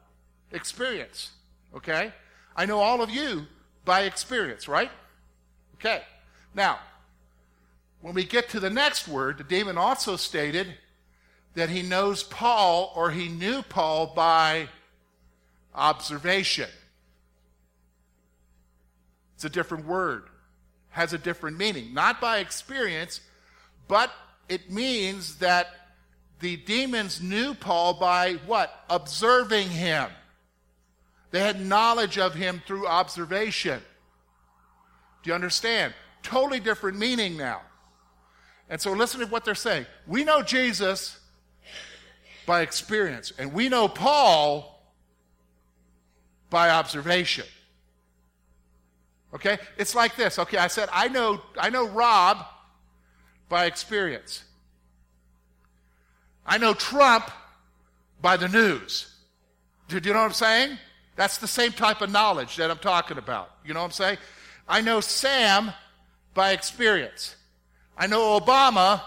Experience. 0.52 1.32
Okay? 1.76 2.14
I 2.56 2.66
know 2.68 2.80
all 2.80 3.02
of 3.02 3.10
you 3.10 3.48
by 3.84 4.02
experience, 4.02 4.68
right? 4.68 4.92
Okay. 5.76 6.04
Now, 6.54 6.80
when 8.02 8.14
we 8.14 8.24
get 8.24 8.50
to 8.50 8.60
the 8.60 8.70
next 8.70 9.08
word, 9.08 9.38
the 9.38 9.44
demon 9.44 9.78
also 9.78 10.16
stated 10.16 10.68
that 11.56 11.70
he 11.70 11.82
knows 11.82 12.24
Paul 12.24 12.94
or 12.96 13.12
he 13.12 13.28
knew 13.28 13.62
Paul 13.62 14.14
by 14.16 14.70
observation. 15.74 16.70
It's 19.36 19.46
a 19.46 19.50
different 19.50 19.86
word, 19.86 20.24
has 20.90 21.14
a 21.14 21.18
different 21.18 21.58
meaning. 21.58 21.94
Not 21.94 22.22
by 22.22 22.40
experience, 22.40 23.22
but 23.88 24.12
it 24.48 24.72
means 24.72 25.38
that 25.38 25.68
the 26.40 26.56
demons 26.58 27.22
knew 27.22 27.54
Paul 27.54 27.96
by 27.96 28.34
what? 28.46 28.84
Observing 28.90 29.70
him. 29.70 30.10
They 31.32 31.42
had 31.42 31.66
knowledge 31.66 32.18
of 32.18 32.34
him 32.34 32.62
through 32.66 32.88
observation. 32.88 33.82
Do 35.22 35.30
you 35.30 35.34
understand? 35.34 35.94
Totally 36.24 36.60
different 36.60 36.98
meaning 36.98 37.38
now. 37.38 37.62
And 38.70 38.80
so 38.80 38.92
listen 38.92 39.20
to 39.20 39.26
what 39.26 39.46
they're 39.46 39.56
saying. 39.56 39.86
We 40.08 40.24
know 40.24 40.42
Jesus 40.42 41.20
by 42.46 42.62
experience, 42.62 43.34
and 43.38 43.54
we 43.54 43.70
know 43.70 43.88
Paul 43.88 44.84
by 46.50 46.70
observation. 46.70 47.46
Okay? 49.34 49.58
It's 49.78 49.96
like 49.96 50.16
this. 50.16 50.40
Okay, 50.40 50.58
I 50.58 50.68
said 50.68 50.90
I 50.92 51.08
know 51.08 51.42
I 51.58 51.70
know 51.70 51.88
Rob 51.88 52.46
by 53.48 53.66
experience. 53.66 54.44
I 56.46 56.58
know 56.58 56.74
Trump 56.74 57.30
by 58.22 58.38
the 58.38 58.48
news. 58.48 59.16
Do 59.88 59.96
you 59.96 60.14
know 60.14 60.20
what 60.20 60.26
I'm 60.26 60.34
saying? 60.34 60.78
That's 61.16 61.38
the 61.38 61.48
same 61.48 61.72
type 61.72 62.02
of 62.02 62.12
knowledge 62.12 62.56
that 62.58 62.72
I'm 62.72 62.78
talking 62.78 63.18
about. 63.18 63.52
You 63.66 63.74
know 63.74 63.82
what 63.82 63.88
I'm 63.88 63.92
saying? 63.92 64.18
I 64.68 64.82
know 64.82 65.02
Sam 65.02 65.74
by 66.34 66.52
experience. 66.52 67.36
I 68.00 68.08
know 68.08 68.40
Obama 68.40 69.02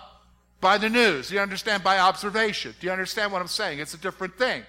by 0.61 0.77
the 0.77 0.91
news. 0.91 1.29
Do 1.29 1.35
you 1.35 1.41
understand? 1.41 1.83
By 1.83 1.99
observation. 1.99 2.75
Do 2.79 2.87
you 2.87 2.93
understand 2.93 3.33
what 3.33 3.41
I'm 3.41 3.49
saying? 3.49 3.79
It's 3.79 3.95
a 3.95 3.99
different 3.99 4.37
thing. 4.37 4.63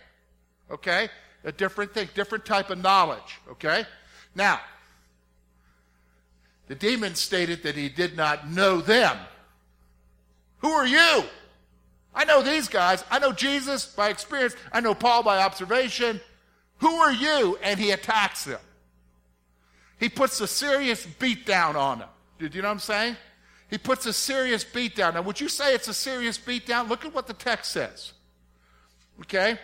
Okay? 0.72 1.10
A 1.44 1.52
different 1.52 1.94
thing, 1.94 2.08
different 2.16 2.46
type 2.46 2.70
of 2.70 2.78
knowledge. 2.82 3.40
Okay? 3.52 3.86
Now, 4.34 4.62
the 6.68 6.76
demon 6.76 7.16
stated 7.16 7.64
that 7.64 7.76
he 7.76 7.90
did 7.90 8.16
not 8.16 8.50
know 8.50 8.80
them. 8.80 9.18
Who 10.60 10.70
are 10.70 10.88
you? 10.88 11.24
I 12.16 12.24
know 12.24 12.42
these 12.42 12.70
guys. 12.70 13.04
I 13.12 13.20
know 13.20 13.34
Jesus 13.34 13.86
by 13.86 14.10
experience. 14.10 14.56
I 14.72 14.80
know 14.80 14.96
Paul 14.96 15.22
by 15.22 15.44
observation. 15.44 16.22
Who 16.78 16.96
are 16.96 17.12
you? 17.12 17.58
And 17.62 17.78
he 17.78 17.92
attacks 17.92 18.46
them. 18.46 18.62
He 20.00 20.08
puts 20.08 20.40
a 20.40 20.48
serious 20.48 21.06
beat 21.06 21.46
down 21.46 21.76
on 21.76 22.00
them. 22.00 22.10
Did 22.40 22.56
you 22.56 22.62
know 22.62 22.70
what 22.70 22.76
I'm 22.76 22.80
saying? 22.80 23.18
He 23.74 23.80
puts 23.80 24.06
a 24.06 24.14
serious 24.14 24.64
beat 24.64 24.96
down. 24.96 25.16
Now, 25.16 25.24
would 25.24 25.42
you 25.42 25.50
say 25.50 25.74
it's 25.74 25.88
a 25.88 25.96
serious 25.96 26.38
beat 26.38 26.68
down? 26.68 26.90
Look 26.90 27.06
at 27.06 27.12
what 27.16 27.26
the 27.26 27.34
text 27.34 27.72
says. 27.72 28.14
Okay? 29.22 29.58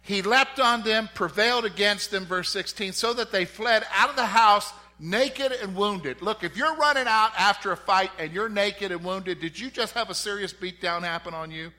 He 0.00 0.22
leapt 0.22 0.58
on 0.58 0.82
them, 0.82 1.10
prevailed 1.14 1.66
against 1.66 2.10
them, 2.10 2.24
verse 2.24 2.48
16, 2.48 2.94
so 2.94 3.12
that 3.12 3.30
they 3.30 3.44
fled 3.44 3.84
out 3.94 4.08
of 4.08 4.16
the 4.16 4.24
house 4.24 4.72
naked 4.98 5.52
and 5.52 5.76
wounded. 5.76 6.22
Look, 6.22 6.44
if 6.44 6.56
you're 6.56 6.74
running 6.76 7.06
out 7.06 7.32
after 7.38 7.72
a 7.72 7.76
fight 7.76 8.10
and 8.18 8.32
you're 8.32 8.48
naked 8.48 8.90
and 8.90 9.04
wounded, 9.04 9.38
did 9.38 9.60
you 9.60 9.70
just 9.70 9.92
have 9.92 10.08
a 10.08 10.14
serious 10.14 10.54
beat 10.54 10.80
down 10.80 11.02
happen 11.02 11.34
on 11.34 11.50
you? 11.50 11.72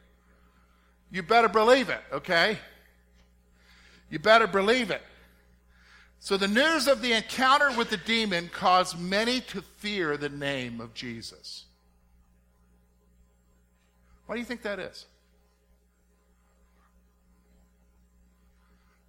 You 1.10 1.24
better 1.24 1.50
believe 1.50 1.90
it, 1.90 2.02
okay? 2.12 2.60
You 4.12 4.20
better 4.20 4.46
believe 4.46 4.92
it. 4.92 5.02
So 6.24 6.38
the 6.38 6.48
news 6.48 6.88
of 6.88 7.02
the 7.02 7.12
encounter 7.12 7.70
with 7.78 7.90
the 7.90 7.98
demon 7.98 8.48
caused 8.48 8.98
many 8.98 9.42
to 9.42 9.62
fear 9.62 10.16
the 10.16 10.30
name 10.30 10.80
of 10.80 10.94
Jesus. 10.94 11.66
Why 14.26 14.36
do 14.36 14.40
you 14.40 14.46
think 14.46 14.62
that 14.62 14.80
is? 14.80 15.06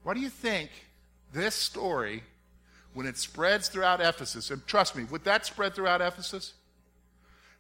Why 0.03 0.15
do 0.15 0.19
you 0.19 0.29
think 0.29 0.71
this 1.33 1.55
story, 1.55 2.25
when 2.95 3.07
it 3.07 3.17
spreads 3.17 3.69
throughout 3.69 4.01
Ephesus, 4.01 4.51
and 4.51 4.67
trust 4.67 4.97
me, 4.97 5.05
would 5.05 5.23
that 5.23 5.47
spread 5.47 5.73
throughout 5.73 6.01
Ephesus? 6.01 6.55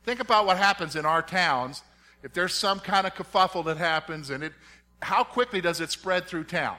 Think 0.02 0.18
about 0.18 0.46
what 0.46 0.56
happens 0.56 0.96
in 0.96 1.06
our 1.06 1.22
towns. 1.22 1.84
If 2.24 2.32
there's 2.32 2.54
some 2.54 2.80
kind 2.80 3.06
of 3.06 3.14
kerfuffle 3.14 3.64
that 3.66 3.76
happens, 3.76 4.30
and 4.30 4.42
it, 4.42 4.52
how 5.00 5.22
quickly 5.22 5.60
does 5.60 5.80
it 5.80 5.92
spread 5.92 6.26
through 6.26 6.44
town? 6.44 6.78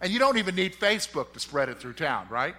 And 0.00 0.12
you 0.12 0.18
don't 0.18 0.38
even 0.38 0.54
need 0.54 0.74
Facebook 0.74 1.32
to 1.32 1.40
spread 1.40 1.68
it 1.68 1.78
through 1.78 1.94
town, 1.94 2.26
right? 2.28 2.54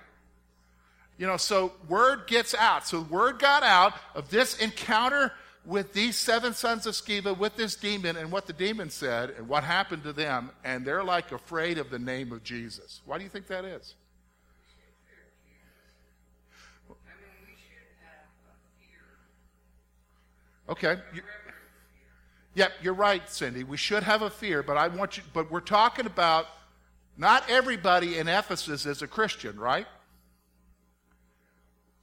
You 1.18 1.28
know, 1.28 1.38
so 1.38 1.74
word 1.88 2.28
gets 2.28 2.54
out. 2.54 2.88
So 2.88 3.02
word 3.02 3.40
got 3.40 3.64
out 3.64 3.94
of 4.16 4.30
this 4.30 4.58
encounter 4.60 5.34
with 5.66 5.94
these 5.94 6.16
seven 6.16 6.54
sons 6.54 6.86
of 6.86 6.94
Sceva, 6.94 7.38
with 7.38 7.58
this 7.58 7.76
demon, 7.76 8.16
and 8.16 8.32
what 8.32 8.48
the 8.48 8.54
demon 8.54 8.90
said, 8.90 9.32
and 9.32 9.50
what 9.50 9.64
happened 9.64 10.04
to 10.04 10.14
them, 10.14 10.50
and 10.64 10.86
they're 10.86 11.04
like 11.04 11.32
afraid 11.32 11.78
of 11.78 11.90
the 11.90 12.00
name 12.00 12.32
of 12.32 12.44
Jesus. 12.44 13.02
Why 13.06 13.18
do 13.18 13.24
you 13.24 13.30
think 13.30 13.48
that 13.48 13.66
is? 13.66 13.96
Okay. 20.70 20.98
You, 21.14 21.22
yep, 22.56 22.72
you're 22.82 22.94
right, 22.94 23.28
Cindy. 23.30 23.64
We 23.64 23.78
should 23.78 24.04
have 24.04 24.22
a 24.22 24.30
fear, 24.30 24.64
but 24.64 24.78
I 24.78 24.88
want 24.88 25.18
you, 25.18 25.24
but 25.34 25.50
we're 25.50 25.60
talking 25.62 26.06
about 26.06 26.48
not 27.18 27.50
everybody 27.50 28.18
in 28.18 28.28
Ephesus 28.28 28.86
is 28.86 29.02
a 29.02 29.08
Christian, 29.08 29.60
right? 29.60 29.88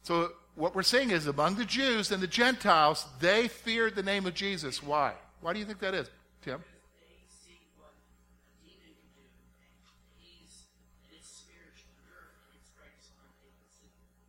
So 0.02 0.32
what 0.54 0.74
we're 0.74 0.82
saying 0.82 1.10
is 1.10 1.26
among 1.26 1.54
the 1.54 1.64
Jews 1.64 2.10
and 2.10 2.22
the 2.22 2.26
Gentiles, 2.26 3.06
they 3.20 3.48
feared 3.48 3.94
the 3.94 4.02
name 4.02 4.26
of 4.26 4.34
Jesus. 4.34 4.82
Why? 4.82 5.14
Why 5.40 5.52
do 5.52 5.58
you 5.58 5.64
think 5.64 5.78
that 5.80 5.94
is, 5.94 6.10
Tim? 6.42 6.62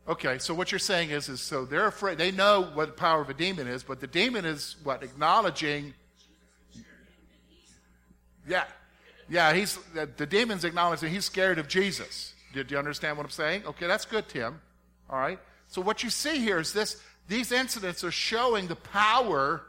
Okay, 0.08 0.38
so 0.38 0.54
what 0.54 0.72
you're 0.72 0.78
saying 0.78 1.10
is, 1.10 1.30
is 1.30 1.42
so 1.42 1.66
they're 1.66 1.88
afraid. 1.88 2.20
They 2.20 2.30
know 2.30 2.70
what 2.76 2.86
the 2.86 2.94
power 2.94 3.22
of 3.22 3.30
a 3.32 3.34
demon 3.34 3.68
is, 3.68 3.82
but 3.82 4.00
the 4.00 4.08
demon 4.08 4.46
is 4.46 4.76
what 4.84 5.02
acknowledging. 5.02 5.96
Yeah, 8.48 8.66
yeah, 9.30 9.54
he's, 9.54 9.78
the, 9.94 10.26
demons 10.26 10.64
acknowledge 10.64 11.00
that 11.00 11.10
he's 11.10 11.26
scared 11.26 11.58
of 11.58 11.68
Jesus. 11.68 12.34
Did 12.54 12.72
you 12.72 12.78
understand 12.78 13.18
what 13.18 13.26
I'm 13.26 13.32
saying? 13.32 13.64
Okay, 13.66 13.88
that's 13.88 14.06
good, 14.06 14.28
Tim. 14.28 14.62
All 15.10 15.20
right. 15.20 15.40
So 15.68 15.82
what 15.82 16.04
you 16.04 16.10
see 16.10 16.40
here 16.40 16.60
is 16.60 16.74
this, 16.74 17.02
these 17.28 17.52
incidents 17.52 18.04
are 18.04 18.12
showing 18.12 18.68
the 18.68 18.76
power 18.76 19.64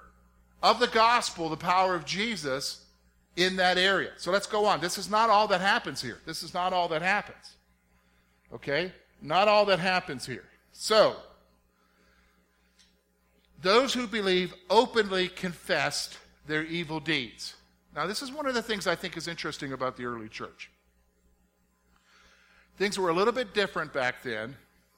of 0.63 0.79
the 0.79 0.87
gospel, 0.89 1.49
the 1.49 1.57
power 1.57 1.95
of 1.95 2.05
Jesus 2.05 2.85
in 3.37 3.57
that 3.57 3.79
area. 3.79 4.13
So 4.19 4.31
let's 4.31 4.47
go 4.47 4.67
on. 4.67 4.81
This 4.81 4.99
is 4.99 5.11
not 5.11 5.31
all 5.31 5.49
that 5.49 5.61
happens 5.61 6.01
here. 6.01 6.19
This 6.27 6.43
is 6.43 6.55
not 6.55 6.73
all 6.73 6.89
that 6.89 7.03
happens. 7.03 7.57
Okay? 8.53 8.93
Not 9.21 9.49
all 9.49 9.65
that 9.67 9.79
happens 9.79 10.27
here. 10.27 10.45
So, 10.73 11.17
those 13.63 13.95
who 13.95 14.07
believe 14.07 14.55
openly 14.71 15.29
confessed 15.29 16.19
their 16.47 16.63
evil 16.63 17.01
deeds. 17.01 17.56
Now, 17.97 18.07
this 18.07 18.21
is 18.21 18.31
one 18.31 18.45
of 18.47 18.53
the 18.53 18.61
things 18.61 18.87
I 18.87 18.95
think 18.95 19.17
is 19.17 19.27
interesting 19.27 19.73
about 19.73 19.97
the 19.97 20.05
early 20.05 20.29
church. 20.29 20.71
Things 22.77 22.99
were 22.99 23.09
a 23.09 23.15
little 23.15 23.33
bit 23.33 23.55
different 23.55 23.95
back 23.95 24.23
then. 24.23 24.55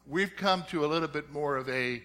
We've 0.09 0.35
come 0.35 0.65
to 0.71 0.85
a 0.85 0.89
little 0.89 1.07
bit 1.07 1.31
more 1.31 1.57
of 1.57 1.69
a, 1.69 2.03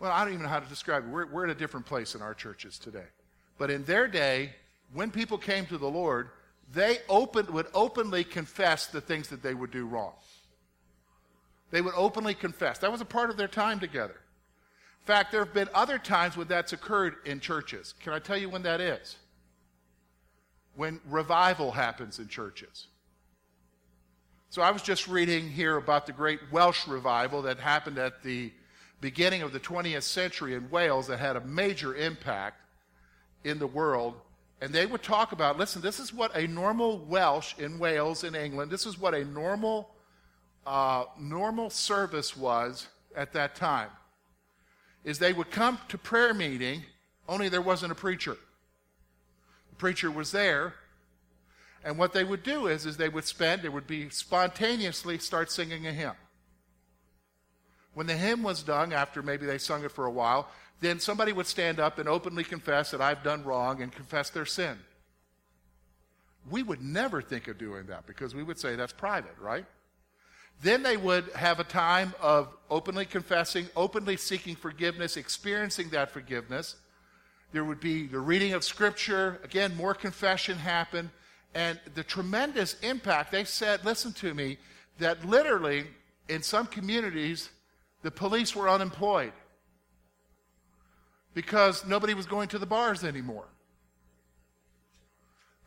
well, 0.00 0.10
I 0.10 0.24
don't 0.24 0.34
even 0.34 0.42
know 0.42 0.48
how 0.48 0.58
to 0.58 0.68
describe 0.68 1.04
it. 1.04 1.08
We're, 1.08 1.26
we're 1.26 1.44
at 1.44 1.50
a 1.50 1.54
different 1.54 1.86
place 1.86 2.16
in 2.16 2.22
our 2.22 2.34
churches 2.34 2.80
today. 2.80 3.06
But 3.58 3.70
in 3.70 3.84
their 3.84 4.08
day, 4.08 4.52
when 4.92 5.12
people 5.12 5.38
came 5.38 5.66
to 5.66 5.78
the 5.78 5.86
Lord, 5.86 6.30
they 6.72 6.98
open, 7.08 7.52
would 7.52 7.68
openly 7.74 8.24
confess 8.24 8.88
the 8.88 9.00
things 9.00 9.28
that 9.28 9.44
they 9.44 9.54
would 9.54 9.70
do 9.70 9.86
wrong. 9.86 10.14
They 11.70 11.80
would 11.80 11.94
openly 11.94 12.34
confess. 12.34 12.78
That 12.78 12.90
was 12.90 13.00
a 13.00 13.06
part 13.06 13.30
of 13.30 13.36
their 13.36 13.46
time 13.46 13.78
together. 13.78 14.20
In 15.06 15.14
fact, 15.14 15.30
there 15.30 15.44
have 15.44 15.54
been 15.54 15.68
other 15.72 15.98
times 15.98 16.36
when 16.36 16.48
that's 16.48 16.72
occurred 16.72 17.14
in 17.24 17.38
churches. 17.38 17.94
Can 18.00 18.12
I 18.12 18.18
tell 18.18 18.36
you 18.36 18.48
when 18.48 18.64
that 18.64 18.80
is? 18.80 19.14
When 20.74 21.00
revival 21.08 21.70
happens 21.70 22.18
in 22.18 22.26
churches. 22.26 22.88
So 24.50 24.62
I 24.62 24.72
was 24.72 24.82
just 24.82 25.06
reading 25.06 25.48
here 25.48 25.76
about 25.76 26.06
the 26.06 26.12
great 26.12 26.40
Welsh 26.50 26.88
revival 26.88 27.42
that 27.42 27.60
happened 27.60 27.98
at 27.98 28.24
the 28.24 28.52
beginning 29.00 29.42
of 29.42 29.52
the 29.52 29.60
20th 29.60 30.02
century 30.02 30.54
in 30.54 30.68
Wales 30.70 31.06
that 31.06 31.20
had 31.20 31.36
a 31.36 31.40
major 31.42 31.94
impact 31.94 32.60
in 33.44 33.60
the 33.60 33.66
world. 33.68 34.14
And 34.60 34.72
they 34.72 34.86
would 34.86 35.04
talk 35.04 35.30
about 35.30 35.56
listen, 35.56 35.82
this 35.82 36.00
is 36.00 36.12
what 36.12 36.34
a 36.34 36.48
normal 36.48 36.98
Welsh 36.98 37.54
in 37.58 37.78
Wales, 37.78 38.24
in 38.24 38.34
England, 38.34 38.72
this 38.72 38.86
is 38.86 38.98
what 38.98 39.14
a 39.14 39.24
normal 39.24 39.88
uh, 40.66 41.04
normal 41.16 41.70
service 41.70 42.36
was 42.36 42.88
at 43.14 43.32
that 43.34 43.54
time 43.54 43.90
is 45.06 45.20
they 45.20 45.32
would 45.32 45.50
come 45.52 45.78
to 45.88 45.96
prayer 45.96 46.34
meeting 46.34 46.82
only 47.28 47.48
there 47.48 47.62
wasn't 47.62 47.92
a 47.92 47.94
preacher. 47.94 48.36
The 49.70 49.76
preacher 49.76 50.10
was 50.10 50.32
there 50.32 50.74
and 51.84 51.96
what 51.96 52.12
they 52.12 52.24
would 52.24 52.42
do 52.42 52.66
is 52.66 52.84
is 52.84 52.96
they 52.96 53.08
would 53.08 53.24
spend 53.24 53.62
they 53.62 53.68
would 53.68 53.86
be 53.86 54.10
spontaneously 54.10 55.18
start 55.18 55.50
singing 55.50 55.86
a 55.86 55.92
hymn. 55.92 56.12
When 57.94 58.08
the 58.08 58.16
hymn 58.16 58.42
was 58.42 58.62
done 58.62 58.92
after 58.92 59.22
maybe 59.22 59.46
they 59.46 59.58
sung 59.58 59.84
it 59.84 59.92
for 59.92 60.04
a 60.04 60.10
while 60.10 60.48
then 60.80 60.98
somebody 60.98 61.32
would 61.32 61.46
stand 61.46 61.80
up 61.80 61.98
and 61.98 62.06
openly 62.06 62.44
confess 62.44 62.90
that 62.90 63.00
i've 63.00 63.22
done 63.22 63.44
wrong 63.44 63.80
and 63.80 63.92
confess 63.92 64.28
their 64.28 64.44
sin. 64.44 64.76
We 66.50 66.64
would 66.64 66.82
never 66.82 67.22
think 67.22 67.46
of 67.48 67.58
doing 67.58 67.86
that 67.86 68.06
because 68.06 68.34
we 68.34 68.42
would 68.42 68.58
say 68.58 68.74
that's 68.74 68.92
private 68.92 69.38
right 69.40 69.66
then 70.62 70.82
they 70.82 70.96
would 70.96 71.28
have 71.32 71.60
a 71.60 71.64
time 71.64 72.14
of 72.20 72.48
openly 72.70 73.04
confessing, 73.04 73.66
openly 73.76 74.16
seeking 74.16 74.56
forgiveness, 74.56 75.16
experiencing 75.16 75.90
that 75.90 76.10
forgiveness. 76.10 76.76
There 77.52 77.64
would 77.64 77.80
be 77.80 78.06
the 78.06 78.18
reading 78.18 78.54
of 78.54 78.64
Scripture. 78.64 79.40
Again, 79.44 79.76
more 79.76 79.94
confession 79.94 80.58
happened. 80.58 81.10
And 81.54 81.78
the 81.94 82.02
tremendous 82.02 82.74
impact, 82.80 83.32
they 83.32 83.44
said, 83.44 83.84
listen 83.84 84.12
to 84.14 84.34
me, 84.34 84.58
that 84.98 85.24
literally 85.24 85.86
in 86.28 86.42
some 86.42 86.66
communities, 86.66 87.50
the 88.02 88.10
police 88.10 88.54
were 88.54 88.68
unemployed 88.68 89.32
because 91.34 91.86
nobody 91.86 92.14
was 92.14 92.26
going 92.26 92.48
to 92.48 92.58
the 92.58 92.66
bars 92.66 93.04
anymore 93.04 93.46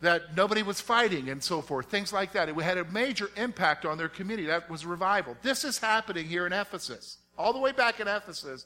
that 0.02 0.36
nobody 0.36 0.64
was 0.64 0.80
fighting 0.80 1.30
and 1.30 1.44
so 1.44 1.62
forth, 1.62 1.88
things 1.88 2.14
like 2.14 2.32
that. 2.34 2.48
It 2.48 2.56
had 2.56 2.78
a 2.78 2.86
major 2.86 3.30
impact 3.36 3.86
on 3.86 3.98
their 3.98 4.08
community. 4.08 4.48
That 4.48 4.70
was 4.70 4.86
revival. 4.86 5.36
This 5.42 5.64
is 5.64 5.78
happening 5.78 6.26
here 6.26 6.48
in 6.48 6.54
Ephesus. 6.54 7.18
All 7.38 7.52
the 7.54 7.60
way 7.60 7.72
back 7.72 8.00
in 8.00 8.08
Ephesus, 8.08 8.66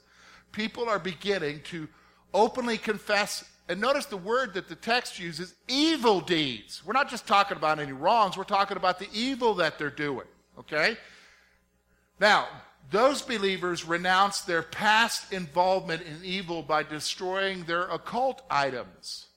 people 0.51 0.87
are 0.87 0.99
beginning 0.99 1.61
to 1.65 1.87
openly 2.33 2.77
confess. 2.77 3.45
And 3.67 3.81
notice 3.81 4.05
the 4.05 4.17
word 4.17 4.53
that 4.53 4.67
the 4.67 4.75
text 4.75 5.19
uses 5.19 5.55
evil 5.67 6.21
deeds. 6.21 6.83
We're 6.85 6.93
not 6.93 7.09
just 7.09 7.25
talking 7.25 7.57
about 7.57 7.79
any 7.79 7.93
wrongs, 7.93 8.37
we're 8.37 8.43
talking 8.43 8.77
about 8.77 8.99
the 8.99 9.07
evil 9.13 9.55
that 9.55 9.79
they're 9.79 9.89
doing. 9.89 10.27
Okay? 10.59 10.97
Now, 12.19 12.47
those 12.91 13.21
believers 13.21 13.85
renounced 13.85 14.45
their 14.45 14.61
past 14.61 15.33
involvement 15.33 16.03
in 16.03 16.23
evil 16.23 16.61
by 16.61 16.83
destroying 16.83 17.63
their 17.63 17.83
occult 17.83 18.43
items. 18.51 19.27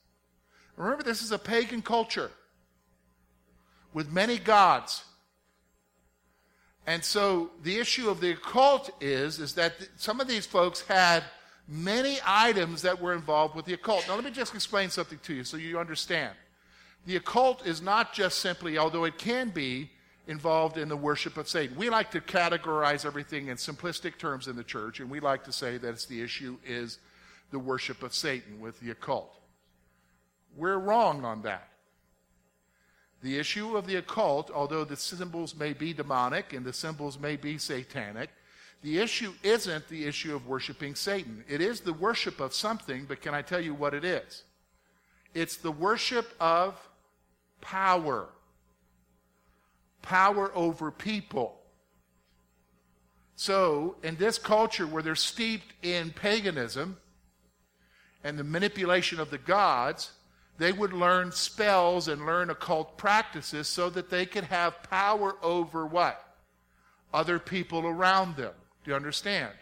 Remember, 0.76 1.02
this 1.02 1.22
is 1.22 1.32
a 1.32 1.38
pagan 1.38 1.82
culture 1.82 2.30
with 3.92 4.12
many 4.12 4.38
gods. 4.38 5.04
And 6.86 7.02
so 7.02 7.50
the 7.62 7.78
issue 7.78 8.08
of 8.08 8.20
the 8.20 8.32
occult 8.32 8.90
is, 9.00 9.40
is 9.40 9.54
that 9.54 9.74
some 9.96 10.20
of 10.20 10.28
these 10.28 10.46
folks 10.46 10.82
had 10.82 11.24
many 11.66 12.18
items 12.24 12.82
that 12.82 13.00
were 13.00 13.12
involved 13.12 13.56
with 13.56 13.64
the 13.64 13.72
occult. 13.72 14.06
Now, 14.06 14.14
let 14.14 14.24
me 14.24 14.30
just 14.30 14.54
explain 14.54 14.90
something 14.90 15.18
to 15.24 15.34
you 15.34 15.44
so 15.44 15.56
you 15.56 15.78
understand. 15.78 16.34
The 17.06 17.16
occult 17.16 17.66
is 17.66 17.80
not 17.82 18.12
just 18.12 18.38
simply, 18.38 18.78
although 18.78 19.04
it 19.04 19.18
can 19.18 19.50
be, 19.50 19.90
involved 20.28 20.76
in 20.76 20.88
the 20.88 20.96
worship 20.96 21.36
of 21.36 21.48
Satan. 21.48 21.76
We 21.76 21.88
like 21.88 22.10
to 22.10 22.20
categorize 22.20 23.06
everything 23.06 23.46
in 23.48 23.56
simplistic 23.56 24.18
terms 24.18 24.48
in 24.48 24.56
the 24.56 24.64
church, 24.64 24.98
and 25.00 25.08
we 25.08 25.20
like 25.20 25.44
to 25.44 25.52
say 25.52 25.78
that 25.78 25.88
it's 25.88 26.06
the 26.06 26.20
issue 26.20 26.58
is 26.66 26.98
the 27.52 27.58
worship 27.58 28.02
of 28.02 28.12
Satan 28.12 28.60
with 28.60 28.80
the 28.80 28.90
occult. 28.90 29.35
We're 30.56 30.78
wrong 30.78 31.24
on 31.24 31.42
that. 31.42 31.68
The 33.22 33.38
issue 33.38 33.76
of 33.76 33.86
the 33.86 33.96
occult, 33.96 34.50
although 34.50 34.84
the 34.84 34.96
symbols 34.96 35.54
may 35.54 35.72
be 35.72 35.92
demonic 35.92 36.52
and 36.52 36.64
the 36.64 36.72
symbols 36.72 37.18
may 37.18 37.36
be 37.36 37.58
satanic, 37.58 38.30
the 38.82 38.98
issue 38.98 39.32
isn't 39.42 39.88
the 39.88 40.04
issue 40.04 40.34
of 40.34 40.46
worshiping 40.46 40.94
Satan. 40.94 41.44
It 41.48 41.60
is 41.60 41.80
the 41.80 41.92
worship 41.92 42.40
of 42.40 42.54
something, 42.54 43.06
but 43.06 43.20
can 43.20 43.34
I 43.34 43.42
tell 43.42 43.60
you 43.60 43.74
what 43.74 43.94
it 43.94 44.04
is? 44.04 44.44
It's 45.34 45.56
the 45.56 45.72
worship 45.72 46.32
of 46.40 46.78
power. 47.60 48.28
Power 50.02 50.52
over 50.54 50.90
people. 50.90 51.60
So, 53.34 53.96
in 54.02 54.16
this 54.16 54.38
culture 54.38 54.86
where 54.86 55.02
they're 55.02 55.14
steeped 55.14 55.72
in 55.82 56.10
paganism 56.10 56.96
and 58.24 58.38
the 58.38 58.44
manipulation 58.44 59.20
of 59.20 59.30
the 59.30 59.38
gods, 59.38 60.12
they 60.58 60.72
would 60.72 60.92
learn 60.92 61.32
spells 61.32 62.08
and 62.08 62.24
learn 62.24 62.50
occult 62.50 62.96
practices 62.96 63.68
so 63.68 63.90
that 63.90 64.10
they 64.10 64.24
could 64.24 64.44
have 64.44 64.82
power 64.84 65.36
over 65.42 65.86
what? 65.86 66.22
Other 67.12 67.38
people 67.38 67.86
around 67.86 68.36
them. 68.36 68.52
Do 68.84 68.90
you 68.90 68.96
understand? 68.96 69.52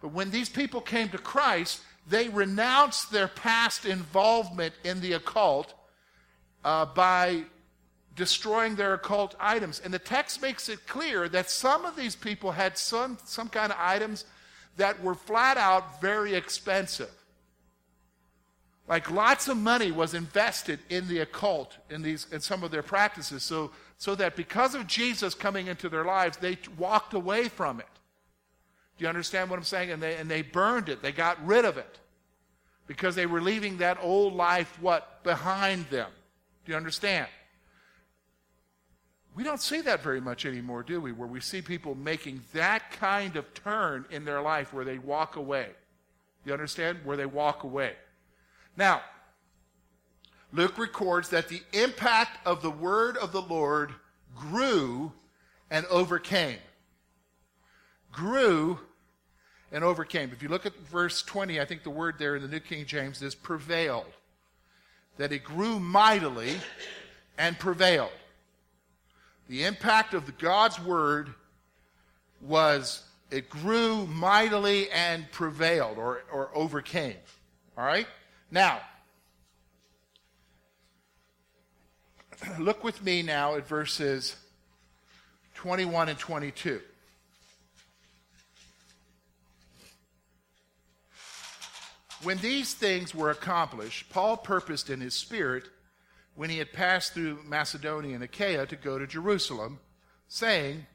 But 0.00 0.12
when 0.12 0.30
these 0.30 0.48
people 0.48 0.80
came 0.80 1.08
to 1.10 1.18
Christ, 1.18 1.82
they 2.06 2.28
renounced 2.28 3.10
their 3.10 3.28
past 3.28 3.86
involvement 3.86 4.74
in 4.84 5.00
the 5.00 5.14
occult 5.14 5.74
uh, 6.64 6.86
by 6.86 7.44
destroying 8.16 8.76
their 8.76 8.94
occult 8.94 9.34
items. 9.40 9.80
And 9.84 9.92
the 9.92 9.98
text 9.98 10.40
makes 10.40 10.68
it 10.68 10.86
clear 10.86 11.28
that 11.28 11.50
some 11.50 11.84
of 11.84 11.96
these 11.96 12.14
people 12.16 12.52
had 12.52 12.78
some, 12.78 13.18
some 13.24 13.48
kind 13.48 13.72
of 13.72 13.78
items 13.80 14.24
that 14.76 15.02
were 15.02 15.14
flat 15.14 15.56
out 15.56 16.00
very 16.00 16.34
expensive. 16.34 17.10
Like 18.86 19.10
lots 19.10 19.48
of 19.48 19.56
money 19.56 19.90
was 19.90 20.12
invested 20.12 20.78
in 20.90 21.08
the 21.08 21.20
occult 21.20 21.78
in 21.88 22.02
these 22.02 22.26
in 22.30 22.40
some 22.40 22.62
of 22.62 22.70
their 22.70 22.82
practices, 22.82 23.42
so 23.42 23.70
so 23.96 24.14
that 24.16 24.36
because 24.36 24.74
of 24.74 24.86
Jesus 24.86 25.34
coming 25.34 25.68
into 25.68 25.88
their 25.88 26.04
lives, 26.04 26.36
they 26.36 26.58
walked 26.76 27.14
away 27.14 27.48
from 27.48 27.80
it. 27.80 27.86
Do 28.98 29.04
you 29.04 29.08
understand 29.08 29.48
what 29.48 29.58
I'm 29.58 29.64
saying? 29.64 29.90
And 29.90 30.02
they 30.02 30.16
and 30.16 30.30
they 30.30 30.42
burned 30.42 30.90
it. 30.90 31.00
They 31.02 31.12
got 31.12 31.44
rid 31.46 31.64
of 31.64 31.78
it 31.78 31.98
because 32.86 33.14
they 33.14 33.26
were 33.26 33.40
leaving 33.40 33.78
that 33.78 33.98
old 34.02 34.34
life 34.34 34.76
what 34.82 35.24
behind 35.24 35.86
them. 35.86 36.10
Do 36.66 36.72
you 36.72 36.76
understand? 36.76 37.28
We 39.34 39.42
don't 39.42 39.60
see 39.60 39.80
that 39.80 40.02
very 40.02 40.20
much 40.20 40.46
anymore, 40.46 40.82
do 40.82 41.00
we? 41.00 41.10
Where 41.10 41.26
we 41.26 41.40
see 41.40 41.60
people 41.60 41.94
making 41.94 42.42
that 42.52 42.92
kind 42.92 43.36
of 43.36 43.52
turn 43.54 44.04
in 44.10 44.24
their 44.24 44.40
life 44.40 44.72
where 44.72 44.84
they 44.84 44.98
walk 44.98 45.36
away. 45.36 45.68
Do 46.44 46.50
you 46.50 46.52
understand? 46.52 46.98
Where 47.04 47.16
they 47.16 47.26
walk 47.26 47.64
away. 47.64 47.94
Now, 48.76 49.02
Luke 50.52 50.78
records 50.78 51.28
that 51.30 51.48
the 51.48 51.62
impact 51.72 52.46
of 52.46 52.62
the 52.62 52.70
word 52.70 53.16
of 53.16 53.32
the 53.32 53.42
Lord 53.42 53.92
grew 54.36 55.12
and 55.70 55.84
overcame. 55.86 56.58
Grew 58.12 58.78
and 59.72 59.82
overcame. 59.82 60.30
If 60.32 60.42
you 60.42 60.48
look 60.48 60.66
at 60.66 60.76
verse 60.86 61.22
20, 61.22 61.60
I 61.60 61.64
think 61.64 61.82
the 61.82 61.90
word 61.90 62.14
there 62.18 62.36
in 62.36 62.42
the 62.42 62.48
New 62.48 62.60
King 62.60 62.86
James 62.86 63.20
is 63.22 63.34
prevailed. 63.34 64.12
That 65.16 65.32
it 65.32 65.42
grew 65.42 65.80
mightily 65.80 66.56
and 67.38 67.58
prevailed. 67.58 68.12
The 69.48 69.64
impact 69.64 70.14
of 70.14 70.26
the 70.26 70.32
God's 70.32 70.80
word 70.80 71.34
was 72.40 73.02
it 73.30 73.50
grew 73.50 74.06
mightily 74.06 74.90
and 74.90 75.30
prevailed 75.32 75.98
or, 75.98 76.22
or 76.32 76.50
overcame. 76.54 77.16
All 77.76 77.84
right? 77.84 78.06
Now, 78.50 78.80
look 82.58 82.84
with 82.84 83.02
me 83.02 83.22
now 83.22 83.54
at 83.56 83.66
verses 83.66 84.36
21 85.54 86.08
and 86.08 86.18
22. 86.18 86.80
When 92.22 92.38
these 92.38 92.72
things 92.72 93.14
were 93.14 93.30
accomplished, 93.30 94.08
Paul 94.08 94.38
purposed 94.38 94.88
in 94.88 95.00
his 95.00 95.14
spirit, 95.14 95.64
when 96.34 96.48
he 96.48 96.58
had 96.58 96.72
passed 96.72 97.12
through 97.12 97.40
Macedonia 97.44 98.14
and 98.14 98.24
Achaia, 98.24 98.66
to 98.66 98.76
go 98.76 98.98
to 98.98 99.06
Jerusalem, 99.06 99.78
saying, 100.26 100.86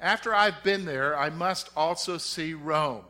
After 0.00 0.34
I've 0.34 0.62
been 0.62 0.84
there, 0.84 1.18
I 1.18 1.30
must 1.30 1.70
also 1.76 2.16
see 2.16 2.54
Rome. 2.54 3.04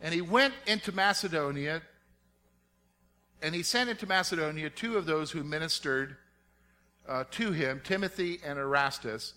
And 0.00 0.14
he 0.14 0.20
went 0.20 0.54
into 0.66 0.92
Macedonia, 0.92 1.82
and 3.42 3.54
he 3.54 3.62
sent 3.62 3.90
into 3.90 4.06
Macedonia 4.06 4.70
two 4.70 4.96
of 4.96 5.06
those 5.06 5.30
who 5.30 5.42
ministered 5.42 6.16
uh, 7.08 7.24
to 7.32 7.52
him, 7.52 7.80
Timothy 7.82 8.40
and 8.44 8.58
Erastus, 8.58 9.34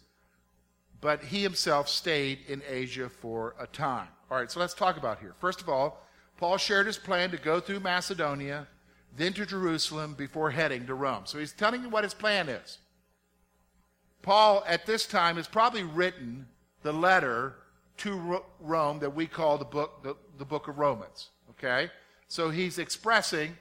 but 1.00 1.24
he 1.24 1.42
himself 1.42 1.90
stayed 1.90 2.40
in 2.48 2.62
Asia 2.68 3.10
for 3.10 3.56
a 3.60 3.66
time. 3.66 4.10
All 4.30 4.38
right, 4.38 4.52
so 4.52 4.60
let's 4.60 4.74
talk 4.74 4.98
about 4.98 5.20
here. 5.20 5.34
First 5.40 5.62
of 5.62 5.70
all, 5.70 6.06
Paul 6.38 6.58
shared 6.58 6.86
his 6.86 6.98
plan 6.98 7.32
to 7.32 7.38
go 7.38 7.60
through 7.60 7.80
Macedonia, 7.80 8.68
then 9.16 9.34
to 9.34 9.46
Jerusalem 9.46 10.14
before 10.14 10.52
heading 10.52 10.86
to 10.88 10.94
Rome. 10.94 11.24
So 11.26 11.40
he's 11.40 11.54
telling 11.54 11.82
you 11.82 11.90
what 11.90 12.04
his 12.04 12.14
plan 12.14 12.50
is. 12.50 12.78
Paul, 14.22 14.64
at 14.68 14.86
this 14.86 15.06
time, 15.06 15.38
has 15.38 15.48
probably 15.48 15.84
written 15.84 16.48
the 16.84 16.94
letter 16.94 17.56
to 18.02 18.42
Rome 18.60 19.00
that 19.00 19.14
we 19.14 19.28
call 19.28 19.58
the 19.58 19.66
book, 19.66 20.02
the, 20.02 20.16
the 20.40 20.46
book 20.46 20.68
of 20.68 20.80
Romans. 20.80 21.30
Okay? 21.52 21.90
So 22.28 22.50
he's 22.50 22.80
expressing 22.80 23.56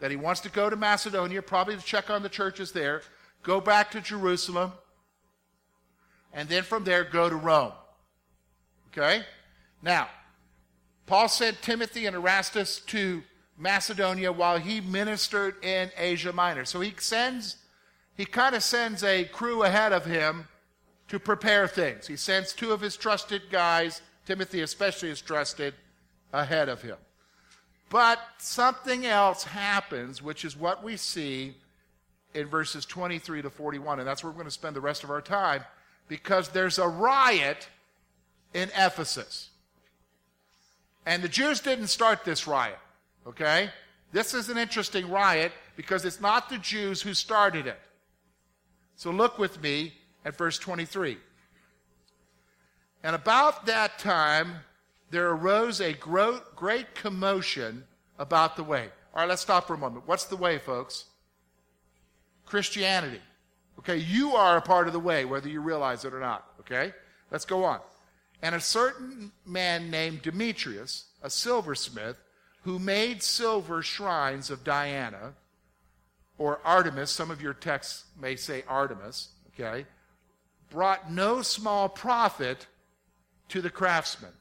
that 0.00 0.10
he 0.10 0.16
wants 0.16 0.40
to 0.40 0.50
go 0.50 0.68
to 0.68 0.76
Macedonia, 0.76 1.40
probably 1.40 1.76
to 1.76 1.82
check 1.82 2.10
on 2.10 2.22
the 2.22 2.28
churches 2.28 2.72
there, 2.72 3.02
go 3.42 3.60
back 3.60 3.92
to 3.92 4.00
Jerusalem, 4.00 4.72
and 6.32 6.48
then 6.48 6.64
from 6.64 6.82
there 6.82 7.04
go 7.04 7.30
to 7.30 7.36
Rome. 7.36 7.72
Okay? 8.88 9.22
Now, 9.82 10.08
Paul 11.06 11.28
sent 11.28 11.62
Timothy 11.62 12.06
and 12.06 12.16
Erastus 12.16 12.80
to 12.86 13.22
Macedonia 13.56 14.32
while 14.32 14.58
he 14.58 14.80
ministered 14.80 15.62
in 15.64 15.90
Asia 15.96 16.32
Minor. 16.32 16.64
So 16.64 16.80
he 16.80 16.92
sends, 16.98 17.56
he 18.16 18.24
kind 18.24 18.56
of 18.56 18.64
sends 18.64 19.04
a 19.04 19.24
crew 19.26 19.62
ahead 19.62 19.92
of 19.92 20.04
him 20.04 20.48
to 21.08 21.18
prepare 21.18 21.68
things. 21.68 22.06
He 22.06 22.16
sends 22.16 22.52
two 22.52 22.72
of 22.72 22.80
his 22.80 22.96
trusted 22.96 23.42
guys, 23.50 24.02
Timothy 24.26 24.60
especially 24.60 25.10
is 25.10 25.20
trusted, 25.20 25.74
ahead 26.32 26.68
of 26.68 26.82
him. 26.82 26.96
But 27.88 28.18
something 28.38 29.06
else 29.06 29.44
happens, 29.44 30.20
which 30.20 30.44
is 30.44 30.56
what 30.56 30.82
we 30.82 30.96
see 30.96 31.54
in 32.34 32.48
verses 32.48 32.84
23 32.84 33.42
to 33.42 33.50
41. 33.50 34.00
And 34.00 34.08
that's 34.08 34.24
where 34.24 34.30
we're 34.30 34.36
going 34.36 34.46
to 34.46 34.50
spend 34.50 34.74
the 34.74 34.80
rest 34.80 35.04
of 35.04 35.10
our 35.10 35.20
time 35.20 35.64
because 36.08 36.48
there's 36.48 36.78
a 36.78 36.88
riot 36.88 37.68
in 38.52 38.68
Ephesus. 38.76 39.50
And 41.04 41.22
the 41.22 41.28
Jews 41.28 41.60
didn't 41.60 41.86
start 41.86 42.24
this 42.24 42.48
riot, 42.48 42.78
okay? 43.26 43.70
This 44.12 44.34
is 44.34 44.48
an 44.48 44.58
interesting 44.58 45.08
riot 45.08 45.52
because 45.76 46.04
it's 46.04 46.20
not 46.20 46.48
the 46.48 46.58
Jews 46.58 47.02
who 47.02 47.14
started 47.14 47.66
it. 47.66 47.78
So 48.96 49.10
look 49.10 49.38
with 49.38 49.62
me 49.62 49.92
at 50.26 50.36
verse 50.36 50.58
23. 50.58 51.16
And 53.04 53.14
about 53.14 53.66
that 53.66 54.00
time, 54.00 54.56
there 55.10 55.30
arose 55.30 55.80
a 55.80 55.92
great 55.92 56.94
commotion 56.96 57.84
about 58.18 58.56
the 58.56 58.64
way. 58.64 58.88
All 59.14 59.20
right, 59.20 59.28
let's 59.28 59.42
stop 59.42 59.68
for 59.68 59.74
a 59.74 59.78
moment. 59.78 60.08
What's 60.08 60.24
the 60.24 60.36
way, 60.36 60.58
folks? 60.58 61.04
Christianity. 62.44 63.20
Okay, 63.78 63.98
you 63.98 64.32
are 64.32 64.56
a 64.56 64.62
part 64.62 64.88
of 64.88 64.92
the 64.92 64.98
way, 64.98 65.24
whether 65.24 65.48
you 65.48 65.60
realize 65.60 66.04
it 66.04 66.12
or 66.12 66.18
not. 66.18 66.44
Okay, 66.60 66.92
let's 67.30 67.44
go 67.44 67.62
on. 67.62 67.78
And 68.42 68.54
a 68.54 68.60
certain 68.60 69.30
man 69.46 69.90
named 69.90 70.22
Demetrius, 70.22 71.04
a 71.22 71.30
silversmith, 71.30 72.18
who 72.62 72.80
made 72.80 73.22
silver 73.22 73.80
shrines 73.80 74.50
of 74.50 74.64
Diana, 74.64 75.34
or 76.36 76.58
Artemis, 76.64 77.12
some 77.12 77.30
of 77.30 77.40
your 77.40 77.54
texts 77.54 78.06
may 78.20 78.34
say 78.34 78.64
Artemis, 78.66 79.28
okay, 79.54 79.86
brought 80.70 81.10
no 81.10 81.42
small 81.42 81.88
profit 81.88 82.66
to 83.48 83.60
the 83.60 83.70
craftsmen. 83.70 84.32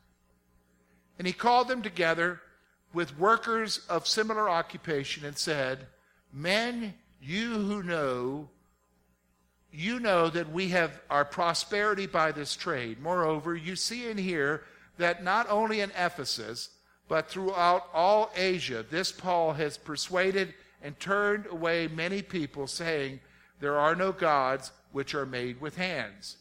And 1.17 1.27
he 1.27 1.33
called 1.33 1.67
them 1.67 1.81
together 1.81 2.41
with 2.93 3.17
workers 3.19 3.81
of 3.89 4.07
similar 4.07 4.49
occupation 4.49 5.25
and 5.25 5.37
said, 5.37 5.87
Men, 6.33 6.93
you 7.21 7.53
who 7.53 7.83
know 7.83 8.49
you 9.77 9.99
know 9.99 10.29
that 10.29 10.51
we 10.51 10.69
have 10.69 11.01
our 11.09 11.25
prosperity 11.25 12.07
by 12.07 12.31
this 12.31 12.55
trade. 12.55 12.99
Moreover, 13.01 13.55
you 13.55 13.75
see 13.75 14.09
and 14.09 14.19
hear 14.19 14.63
that 14.97 15.23
not 15.23 15.49
only 15.49 15.81
in 15.81 15.91
Ephesus, 15.91 16.69
but 17.09 17.29
throughout 17.29 17.87
all 17.93 18.31
Asia, 18.35 18.85
this 18.89 19.11
Paul 19.11 19.53
has 19.53 19.77
persuaded 19.77 20.53
and 20.81 20.97
turned 20.99 21.45
away 21.47 21.87
many 21.87 22.21
people, 22.21 22.67
saying, 22.67 23.19
There 23.59 23.77
are 23.77 23.95
no 23.95 24.11
gods 24.11 24.71
which 24.95 25.13
are 25.13 25.25
made 25.25 25.59
with 25.59 25.75
hands. 25.75 26.37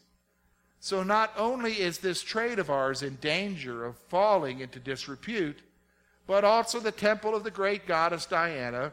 So 0.78 1.02
not 1.02 1.32
only 1.36 1.80
is 1.80 1.98
this 1.98 2.22
trade 2.22 2.60
of 2.60 2.70
ours 2.70 3.02
in 3.02 3.16
danger 3.16 3.84
of 3.84 3.98
falling 3.98 4.60
into 4.60 4.78
disrepute, 4.78 5.58
but 6.28 6.44
also 6.44 6.78
the 6.78 6.92
temple 6.92 7.34
of 7.34 7.42
the 7.42 7.50
great 7.50 7.84
goddess 7.84 8.26
Diana 8.26 8.92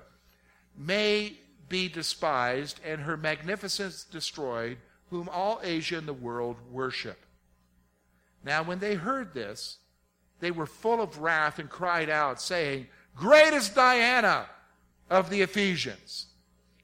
may 0.76 1.34
be 1.70 1.88
despised 1.88 2.80
and 2.84 3.02
her 3.02 3.16
magnificence 3.16 4.04
destroyed, 4.04 4.80
whom 5.12 5.30
all 5.30 5.62
Asia 5.64 6.00
and 6.00 6.08
the 6.08 6.14
world 6.14 6.56
worship. 6.72 7.20
Now, 8.44 8.64
when 8.64 8.80
they 8.80 8.96
heard 8.96 9.36
this, 9.36 9.78
they 10.40 10.50
were 10.50 10.66
full 10.66 11.00
of 11.00 11.20
wrath 11.20 11.60
and 11.60 11.70
cried 11.70 12.10
out, 12.10 12.42
saying, 12.42 12.88
Great 13.16 13.54
is 13.54 13.70
Diana 13.70 14.48
of 15.08 15.30
the 15.30 15.44
Ephesians. 15.44 16.26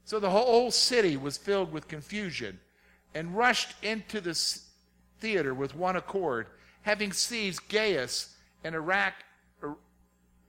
So 0.05 0.19
the 0.19 0.29
whole 0.29 0.69
city 0.69 1.17
was 1.17 1.39
filled 1.39 1.71
with 1.71 1.87
confusion 1.87 2.59
and 3.17 3.35
rushed 3.35 3.73
into 3.83 4.21
the 4.21 4.37
theater 5.19 5.51
with 5.51 5.75
one 5.75 5.95
accord, 5.95 6.45
having 6.83 7.11
seized 7.11 7.67
Gaius 7.67 8.35
and 8.63 8.75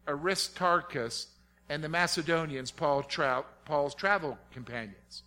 Aristarchus 0.06 1.28
and 1.70 1.82
the 1.82 1.88
Macedonians, 1.88 2.70
Paul 2.70 3.04
tra- 3.04 3.46
Paul's 3.64 3.94
travel 3.94 4.36
companions. 4.52 5.22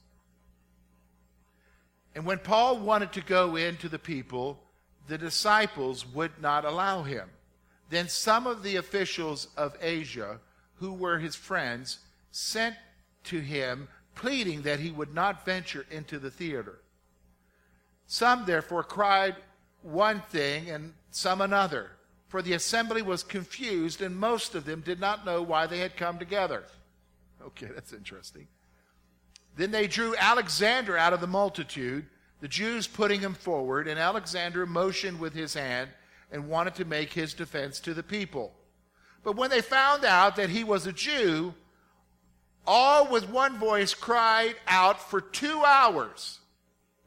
And 2.13 2.27
when 2.27 2.37
Paul 2.37 2.77
wanted 2.77 3.11
to 3.13 3.21
go 3.21 3.55
into 3.55 3.89
the 3.89 3.97
people, 3.97 4.61
the 5.07 5.17
disciples 5.17 6.05
would 6.05 6.39
not 6.39 6.63
allow 6.63 7.01
him. 7.01 7.27
Then 7.89 8.07
some 8.07 8.45
of 8.45 8.61
the 8.61 8.75
officials 8.75 9.47
of 9.57 9.75
Asia, 9.81 10.39
who 10.75 10.93
were 10.93 11.17
his 11.17 11.35
friends, 11.35 12.01
sent 12.29 12.75
to 13.23 13.39
him, 13.39 13.87
pleading 14.13 14.61
that 14.61 14.79
he 14.79 14.91
would 14.91 15.15
not 15.15 15.43
venture 15.43 15.87
into 15.89 16.19
the 16.19 16.29
theater. 16.29 16.81
Some, 18.11 18.43
therefore, 18.43 18.83
cried 18.83 19.37
one 19.83 20.19
thing 20.19 20.69
and 20.69 20.93
some 21.11 21.39
another 21.39 21.91
for 22.27 22.41
the 22.41 22.51
assembly 22.51 23.01
was 23.01 23.23
confused, 23.23 24.01
and 24.01 24.17
most 24.17 24.53
of 24.53 24.65
them 24.65 24.81
did 24.81 24.99
not 24.99 25.25
know 25.25 25.41
why 25.41 25.65
they 25.65 25.79
had 25.79 25.95
come 25.95 26.19
together. 26.19 26.65
Okay, 27.41 27.67
that's 27.73 27.93
interesting. 27.93 28.49
Then 29.55 29.71
they 29.71 29.87
drew 29.87 30.13
Alexander 30.17 30.97
out 30.97 31.13
of 31.13 31.21
the 31.21 31.25
multitude, 31.25 32.05
the 32.41 32.49
Jews 32.49 32.85
putting 32.85 33.21
him 33.21 33.33
forward, 33.33 33.87
and 33.87 33.97
Alexander 33.97 34.65
motioned 34.65 35.17
with 35.17 35.33
his 35.33 35.53
hand 35.53 35.89
and 36.33 36.49
wanted 36.49 36.75
to 36.75 36.85
make 36.85 37.13
his 37.13 37.33
defense 37.33 37.79
to 37.79 37.93
the 37.93 38.03
people. 38.03 38.51
But 39.23 39.37
when 39.37 39.49
they 39.49 39.61
found 39.61 40.03
out 40.03 40.35
that 40.35 40.49
he 40.49 40.65
was 40.65 40.85
a 40.85 40.91
Jew, 40.91 41.53
all 42.67 43.09
with 43.09 43.29
one 43.29 43.57
voice 43.57 43.93
cried 43.93 44.55
out 44.67 44.99
for 44.99 45.21
two 45.21 45.63
hours. 45.63 46.40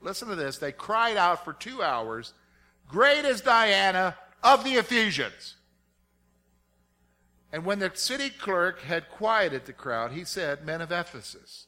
Listen 0.05 0.29
to 0.29 0.37
this. 0.37 0.59
They 0.59 0.71
cried 0.71 1.17
out 1.17 1.45
for 1.45 1.55
two 1.55 1.83
hours 1.83 2.35
Great 2.89 3.25
is 3.25 3.41
Diana 3.41 4.17
of 4.43 4.63
the 4.63 4.75
Ephesians. 4.75 5.57
And 7.51 7.65
when 7.65 7.79
the 7.79 7.91
city 7.95 8.29
clerk 8.29 8.83
had 8.83 9.09
quieted 9.09 9.65
the 9.65 9.73
crowd, 9.73 10.13
he 10.13 10.25
said, 10.25 10.67
Men 10.67 10.83
of 10.83 10.93
Ephesus, 10.93 11.67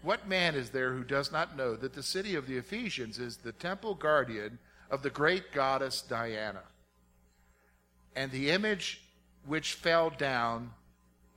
what 0.00 0.26
man 0.26 0.54
is 0.54 0.70
there 0.70 0.94
who 0.94 1.04
does 1.04 1.30
not 1.30 1.56
know 1.56 1.76
that 1.76 1.92
the 1.92 2.02
city 2.02 2.34
of 2.34 2.46
the 2.46 2.56
Ephesians 2.56 3.18
is 3.18 3.36
the 3.36 3.52
temple 3.52 3.94
guardian 3.94 4.58
of 4.90 5.02
the 5.02 5.10
great 5.10 5.52
goddess 5.52 6.00
Diana? 6.00 6.62
And 8.16 8.30
the 8.30 8.50
image 8.50 9.02
which 9.44 9.74
fell 9.74 10.10
down, 10.10 10.70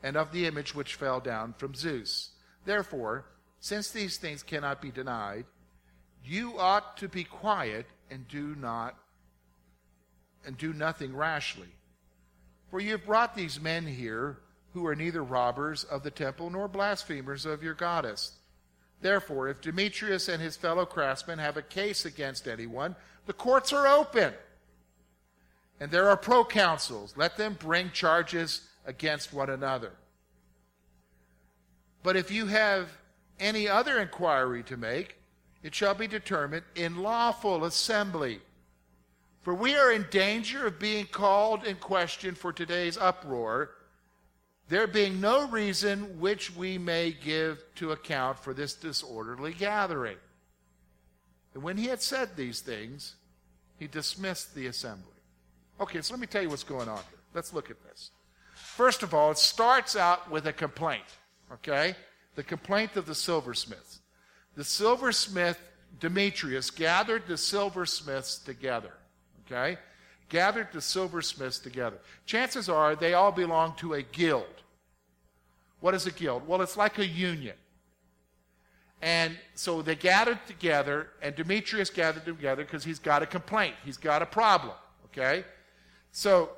and 0.03 0.15
of 0.15 0.31
the 0.31 0.45
image 0.45 0.73
which 0.73 0.95
fell 0.95 1.19
down 1.19 1.53
from 1.57 1.75
Zeus. 1.75 2.31
Therefore, 2.63 3.25
since 3.59 3.89
these 3.89 4.17
things 4.17 4.43
cannot 4.43 4.81
be 4.81 4.91
denied, 4.91 5.45
you 6.25 6.57
ought 6.57 6.97
to 6.97 7.07
be 7.07 7.23
quiet 7.23 7.85
and 8.09 8.27
do 8.27 8.55
not 8.55 8.95
and 10.45 10.57
do 10.57 10.73
nothing 10.73 11.15
rashly. 11.15 11.67
For 12.69 12.79
you 12.79 12.91
have 12.91 13.05
brought 13.05 13.35
these 13.35 13.59
men 13.59 13.85
here 13.85 14.37
who 14.73 14.85
are 14.85 14.95
neither 14.95 15.23
robbers 15.23 15.83
of 15.83 16.03
the 16.03 16.11
temple 16.11 16.49
nor 16.49 16.67
blasphemers 16.67 17.45
of 17.45 17.63
your 17.63 17.73
goddess. 17.73 18.33
Therefore, 19.01 19.47
if 19.47 19.61
Demetrius 19.61 20.27
and 20.27 20.41
his 20.41 20.55
fellow 20.55 20.85
craftsmen 20.85 21.39
have 21.39 21.57
a 21.57 21.61
case 21.61 22.05
against 22.05 22.47
anyone, 22.47 22.95
the 23.25 23.33
courts 23.33 23.71
are 23.73 23.87
open. 23.87 24.33
And 25.79 25.91
there 25.91 26.09
are 26.09 26.17
proconsuls. 26.17 27.17
Let 27.17 27.37
them 27.37 27.57
bring 27.59 27.91
charges 27.91 28.61
against 28.85 29.33
one 29.33 29.49
another. 29.49 29.91
But 32.03 32.15
if 32.15 32.31
you 32.31 32.45
have 32.47 32.89
any 33.39 33.67
other 33.67 33.99
inquiry 33.99 34.63
to 34.63 34.77
make, 34.77 35.17
it 35.65 35.73
shall 35.73 35.95
be 35.95 36.05
determined 36.05 36.63
in 36.75 37.01
lawful 37.01 37.65
assembly. 37.65 38.39
For 39.41 39.55
we 39.55 39.75
are 39.75 39.91
in 39.91 40.05
danger 40.11 40.67
of 40.67 40.77
being 40.77 41.07
called 41.07 41.65
in 41.65 41.77
question 41.77 42.35
for 42.35 42.53
today's 42.53 42.99
uproar, 42.99 43.71
there 44.69 44.85
being 44.85 45.19
no 45.19 45.47
reason 45.47 46.19
which 46.19 46.55
we 46.55 46.77
may 46.77 47.11
give 47.11 47.63
to 47.77 47.93
account 47.93 48.37
for 48.37 48.53
this 48.53 48.75
disorderly 48.75 49.53
gathering. 49.53 50.17
And 51.55 51.63
when 51.63 51.77
he 51.77 51.87
had 51.87 52.03
said 52.03 52.35
these 52.35 52.59
things, 52.59 53.15
he 53.79 53.87
dismissed 53.87 54.53
the 54.53 54.67
assembly. 54.67 55.17
Okay, 55.81 55.99
so 56.03 56.13
let 56.13 56.21
me 56.21 56.27
tell 56.27 56.43
you 56.43 56.49
what's 56.49 56.63
going 56.63 56.87
on 56.87 56.97
here. 56.97 57.19
Let's 57.33 57.53
look 57.53 57.71
at 57.71 57.81
this. 57.81 58.11
First 58.53 59.01
of 59.01 59.15
all, 59.15 59.31
it 59.31 59.39
starts 59.39 59.95
out 59.95 60.29
with 60.29 60.45
a 60.45 60.53
complaint, 60.53 61.05
okay? 61.51 61.95
The 62.35 62.43
complaint 62.43 62.97
of 62.97 63.07
the 63.07 63.15
silversmiths. 63.15 64.01
The 64.55 64.63
silversmith, 64.63 65.59
Demetrius, 65.99 66.71
gathered 66.71 67.27
the 67.27 67.37
silversmiths 67.37 68.37
together, 68.39 68.91
okay? 69.45 69.77
Gathered 70.29 70.69
the 70.73 70.81
silversmiths 70.81 71.59
together. 71.59 71.97
Chances 72.25 72.69
are 72.69 72.95
they 72.95 73.13
all 73.13 73.31
belong 73.31 73.75
to 73.77 73.93
a 73.93 74.01
guild. 74.01 74.45
What 75.81 75.93
is 75.93 76.07
a 76.07 76.11
guild? 76.11 76.47
Well, 76.47 76.61
it's 76.61 76.77
like 76.77 76.97
a 76.99 77.05
union. 77.05 77.55
And 79.01 79.37
so 79.53 79.81
they 79.81 79.95
gathered 79.95 80.39
together, 80.47 81.09
and 81.21 81.35
Demetrius 81.35 81.89
gathered 81.89 82.25
together 82.25 82.63
because 82.63 82.83
he's 82.83 82.97
got 82.97 83.21
a 83.21 83.25
complaint. 83.25 83.75
He's 83.83 83.97
got 83.97 84.21
a 84.21 84.25
problem, 84.25 84.73
okay? 85.05 85.43
So 86.11 86.49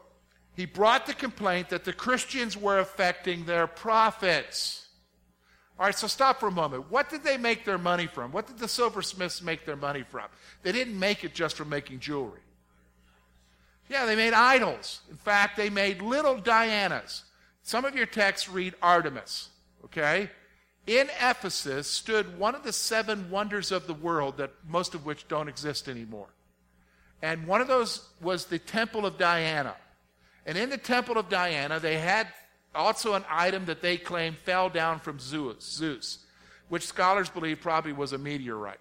he 0.56 0.66
brought 0.66 1.06
the 1.06 1.14
complaint 1.14 1.70
that 1.70 1.84
the 1.84 1.94
Christians 1.94 2.56
were 2.56 2.80
affecting 2.80 3.46
their 3.46 3.68
profits. 3.68 4.87
All 5.80 5.86
right, 5.86 5.98
so 5.98 6.08
stop 6.08 6.40
for 6.40 6.48
a 6.48 6.52
moment. 6.52 6.90
What 6.90 7.10
did 7.10 7.24
they 7.24 7.38
make 7.38 7.64
their 7.64 7.78
money 7.78 8.08
from? 8.08 8.32
What 8.32 8.48
did 8.48 8.58
the 8.58 8.68
silversmiths 8.68 9.44
make 9.44 9.66
their 9.66 9.76
money 9.76 10.04
from? 10.04 10.26
They 10.64 10.72
didn't 10.72 10.98
make 10.98 11.24
it 11.24 11.36
just 11.36 11.56
from 11.56 11.70
making 11.70 12.00
jewelry. 12.00 12.40
Yeah, 13.90 14.06
they 14.06 14.16
made 14.16 14.34
idols. 14.34 15.02
In 15.10 15.18
fact, 15.18 15.56
they 15.56 15.70
made 15.70 16.02
little 16.02 16.38
Dianas. 16.38 17.24
Some 17.62 17.86
of 17.86 17.96
your 17.96 18.06
texts 18.06 18.50
read 18.50 18.74
Artemis, 18.82 19.50
okay? 19.86 20.30
In 20.88 21.10
Ephesus 21.22 21.88
stood 21.88 22.40
one 22.40 22.56
of 22.56 22.64
the 22.64 22.74
seven 22.74 23.30
wonders 23.30 23.72
of 23.72 23.88
the 23.88 23.94
world 23.94 24.38
that 24.38 24.52
most 24.68 24.96
of 24.96 25.06
which 25.06 25.28
don't 25.28 25.50
exist 25.50 25.88
anymore. 25.88 26.30
And 27.22 27.46
one 27.46 27.62
of 27.62 27.68
those 27.68 28.08
was 28.22 28.46
the 28.46 28.60
Temple 28.60 29.06
of 29.06 29.18
Diana. 29.18 29.76
And 30.46 30.58
in 30.58 30.70
the 30.70 30.78
Temple 30.78 31.18
of 31.18 31.30
Diana, 31.30 31.80
they 31.80 31.98
had 31.98 32.28
also 32.78 33.14
an 33.16 33.26
item 33.30 33.66
that 33.66 33.82
they 33.82 33.98
claimed 33.98 34.38
fell 34.38 34.70
down 34.70 35.00
from 35.00 35.20
Zeus, 35.20 35.64
Zeus, 35.64 36.20
which 36.70 36.86
scholars 36.86 37.30
believe 37.30 37.60
probably 37.60 37.94
was 37.94 38.14
a 38.14 38.18
meteorite, 38.18 38.80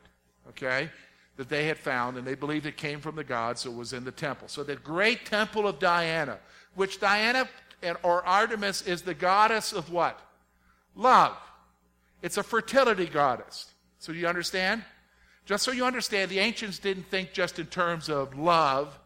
okay, 0.50 0.90
that 1.36 1.48
they 1.48 1.66
had 1.66 1.78
found, 1.78 2.16
and 2.16 2.26
they 2.26 2.34
believed 2.34 2.66
it 2.66 2.76
came 2.76 3.00
from 3.00 3.16
the 3.16 3.24
gods, 3.24 3.62
so 3.62 3.70
it 3.70 3.76
was 3.76 3.92
in 3.92 4.04
the 4.04 4.12
temple. 4.12 4.48
So 4.48 4.62
the 4.62 4.76
great 4.76 5.24
Temple 5.26 5.66
of 5.66 5.78
Diana, 5.78 6.38
which 6.74 7.00
Diana 7.00 7.48
or 8.02 8.24
Artemis 8.26 8.82
is 8.82 9.02
the 9.02 9.14
goddess 9.14 9.72
of 9.72 9.90
what? 9.90 10.20
Love. 10.94 11.36
It's 12.22 12.38
a 12.38 12.42
fertility 12.42 13.06
goddess. 13.06 13.72
So 13.98 14.12
you 14.12 14.26
understand? 14.26 14.84
Just 15.44 15.64
so 15.64 15.70
you 15.72 15.84
understand, 15.84 16.30
the 16.30 16.38
ancients 16.38 16.78
didn't 16.78 17.08
think 17.10 17.32
just 17.32 17.58
in 17.58 17.66
terms 17.66 18.08
of 18.08 18.36
love. 18.36 18.98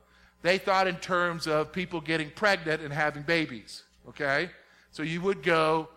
They 0.43 0.57
thought 0.57 0.87
in 0.87 0.97
terms 0.97 1.47
of 1.47 1.73
people 1.73 2.01
getting 2.01 2.31
pregnant 2.31 2.81
and 2.81 2.93
having 2.93 3.23
babies. 3.23 3.83
Okay? 4.09 4.51
So 4.93 5.03
you 5.03 5.21
would 5.21 5.43
go 5.43 5.89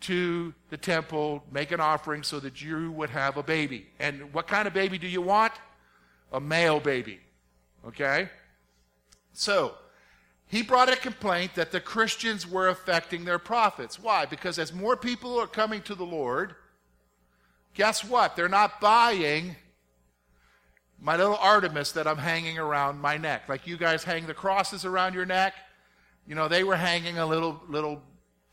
to 0.00 0.54
the 0.70 0.76
temple, 0.76 1.44
make 1.50 1.72
an 1.72 1.80
offering 1.80 2.22
so 2.22 2.40
that 2.40 2.62
you 2.62 2.92
would 2.92 3.10
have 3.10 3.36
a 3.36 3.42
baby. 3.42 3.86
And 3.98 4.32
what 4.32 4.46
kind 4.46 4.68
of 4.68 4.74
baby 4.74 4.98
do 4.98 5.08
you 5.08 5.22
want? 5.22 5.52
A 6.32 6.40
male 6.40 6.80
baby. 6.80 7.20
Okay? 7.86 8.28
So, 9.32 9.74
he 10.46 10.62
brought 10.62 10.90
a 10.90 10.96
complaint 10.96 11.54
that 11.56 11.72
the 11.72 11.80
Christians 11.80 12.48
were 12.48 12.68
affecting 12.68 13.24
their 13.24 13.38
profits. 13.38 13.98
Why? 13.98 14.24
Because 14.24 14.58
as 14.58 14.72
more 14.72 14.96
people 14.96 15.38
are 15.38 15.46
coming 15.46 15.82
to 15.82 15.94
the 15.94 16.06
Lord, 16.06 16.54
guess 17.74 18.02
what? 18.02 18.34
They're 18.34 18.48
not 18.48 18.80
buying 18.80 19.56
my 21.00 21.16
little 21.16 21.36
Artemis 21.36 21.92
that 21.92 22.06
I'm 22.06 22.18
hanging 22.18 22.58
around 22.58 23.00
my 23.00 23.18
neck. 23.18 23.48
Like 23.48 23.66
you 23.66 23.76
guys 23.76 24.04
hang 24.04 24.26
the 24.26 24.34
crosses 24.34 24.84
around 24.84 25.14
your 25.14 25.26
neck. 25.26 25.54
You 26.26 26.34
know, 26.34 26.48
they 26.48 26.64
were 26.64 26.76
hanging 26.76 27.18
a 27.18 27.26
little 27.26 27.62
little 27.68 28.02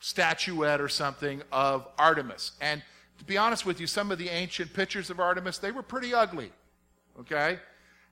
statuette 0.06 0.80
or 0.80 0.88
something 0.88 1.41
of 1.52 1.88
Artemis. 1.98 2.52
And 2.62 2.84
to 3.18 3.24
be 3.26 3.39
honest 3.39 3.65
with 3.65 3.80
you, 3.80 3.88
some 3.88 4.12
of 4.12 4.20
the 4.20 4.30
ancient 4.30 4.72
pictures 4.72 5.10
of 5.10 5.20
Artemis, 5.20 5.58
they 5.58 5.72
were 5.72 5.82
pretty 5.82 6.13
ugly. 6.13 6.52
Okay? 7.20 7.58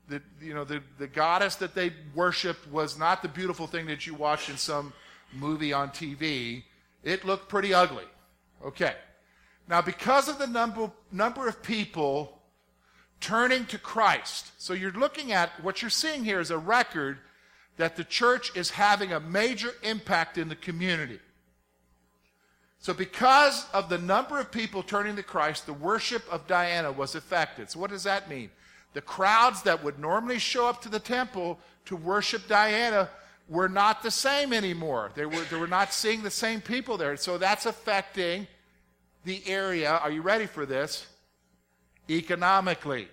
The, 0.08 0.20
you 0.42 0.56
know, 0.56 0.64
the, 0.64 0.82
the 0.98 1.06
goddess 1.06 1.56
that 1.58 1.76
they 1.76 1.94
worshiped 2.16 2.68
was 2.72 2.98
not 2.98 3.22
the 3.22 3.28
beautiful 3.28 3.68
thing 3.68 3.86
that 3.86 4.08
you 4.08 4.16
watch 4.16 4.50
in 4.50 4.58
some 4.58 4.92
movie 5.32 5.72
on 5.72 5.92
TV. 5.92 6.64
It 7.04 7.26
looked 7.26 7.48
pretty 7.48 7.76
ugly. 7.76 8.06
Okay. 8.66 8.96
Now, 9.68 9.84
because 9.84 10.28
of 10.28 10.40
the 10.40 10.48
number, 10.48 10.90
number 11.12 11.48
of 11.48 11.62
people 11.62 12.40
turning 13.22 13.68
to 13.68 13.78
Christ. 13.78 14.52
So 14.58 14.74
you're 14.74 14.92
looking 14.94 15.32
at 15.32 15.52
what 15.64 15.84
you're 15.84 15.92
seeing 15.92 16.26
here 16.26 16.40
is 16.40 16.50
a 16.50 16.58
record 16.58 17.20
that 17.78 17.96
the 17.98 18.04
church 18.04 18.52
is 18.58 18.72
having 18.72 19.14
a 19.14 19.20
major 19.20 19.74
impact 19.84 20.40
in 20.40 20.50
the 20.50 20.56
community. 20.56 21.20
So, 22.84 22.94
because 22.94 23.66
of 23.74 23.88
the 23.88 23.98
number 23.98 24.42
of 24.42 24.52
people 24.52 24.84
turning 24.84 25.16
to 25.16 25.24
Christ, 25.24 25.66
the 25.66 25.72
worship 25.72 26.22
of 26.30 26.48
Diana 26.48 26.92
was 26.92 27.16
affected. 27.16 27.72
So, 27.72 27.80
what 27.80 27.92
does 27.92 28.04
that 28.04 28.30
mean? 28.30 28.52
The 28.92 29.00
crowds 29.00 29.62
that 29.62 29.82
would 29.86 30.00
normally 30.00 30.38
show 30.38 30.68
up 30.68 30.82
to 30.82 30.90
the 30.90 31.00
temple 31.00 31.60
to 31.86 31.96
worship 31.96 32.46
Diana 32.50 33.08
were 33.48 33.70
not 33.70 34.04
the 34.04 34.12
same 34.12 34.52
anymore. 34.52 35.14
They 35.16 35.26
were, 35.26 35.46
they 35.50 35.56
were 35.56 35.66
not 35.66 35.94
seeing 35.94 36.24
the 36.24 36.30
same 36.30 36.60
people 36.60 36.98
there. 36.98 37.16
So, 37.16 37.38
that's 37.38 37.66
affecting 37.66 38.48
the 39.24 39.42
area. 39.48 39.90
Are 39.90 40.12
you 40.12 40.22
ready 40.22 40.46
for 40.46 40.66
this? 40.66 41.08
economically. 42.10 43.08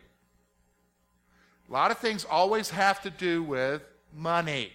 A 1.68 1.72
lot 1.72 1.92
of 1.92 1.98
things 1.98 2.26
always 2.28 2.70
have 2.70 3.00
to 3.02 3.11
do 3.11 3.44
with 3.44 3.83
money. 4.12 4.72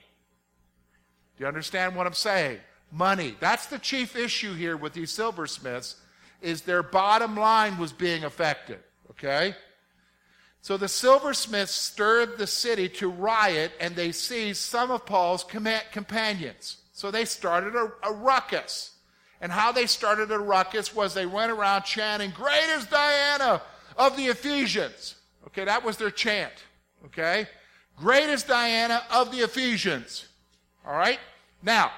Do 1.36 1.44
you 1.44 1.48
understand 1.50 1.98
what 1.98 2.08
I'm 2.08 2.14
saying? 2.14 2.60
Money. 2.96 3.36
That's 3.42 3.66
the 3.66 3.78
chief 3.78 4.16
issue 4.16 4.54
here 4.54 4.78
with 4.78 4.94
these 4.94 5.12
silversmiths 5.12 5.98
is 6.42 6.62
their 6.62 6.82
bottom 6.82 7.36
line 7.36 7.78
was 7.78 7.92
being 7.92 8.24
affected, 8.24 8.80
okay? 9.12 9.54
So 10.62 10.78
the 10.78 10.88
silversmiths 10.88 11.74
stirred 11.74 12.38
the 12.38 12.48
city 12.48 12.88
to 12.90 13.10
riot 13.10 13.74
and 13.82 13.96
they 13.96 14.14
seized 14.14 14.62
some 14.62 14.92
of 14.92 15.06
Paul's 15.06 15.44
companions. 15.44 16.78
So 16.94 17.12
they 17.12 17.26
started 17.26 17.76
a, 17.76 17.92
a 18.04 18.14
ruckus. 18.14 18.92
And 19.42 19.52
how 19.52 19.74
they 19.74 19.88
started 19.88 20.32
a 20.32 20.40
ruckus 20.40 20.96
was 20.96 21.14
they 21.14 21.26
went 21.26 21.52
around 21.52 21.84
chanting, 21.84 22.32
Great 22.32 22.70
is 22.78 22.86
Diana! 22.86 23.62
of 23.98 24.18
the 24.18 24.26
Ephesians. 24.26 25.16
Okay, 25.48 25.66
that 25.66 25.84
was 25.84 25.98
their 25.98 26.12
chant. 26.12 26.54
Okay? 27.06 27.48
Great 27.98 28.30
is 28.30 28.44
Diana 28.44 29.04
of 29.12 29.32
the 29.32 29.40
Ephesians. 29.40 30.28
All 30.86 30.94
right? 30.94 31.20
Now, 31.62 31.92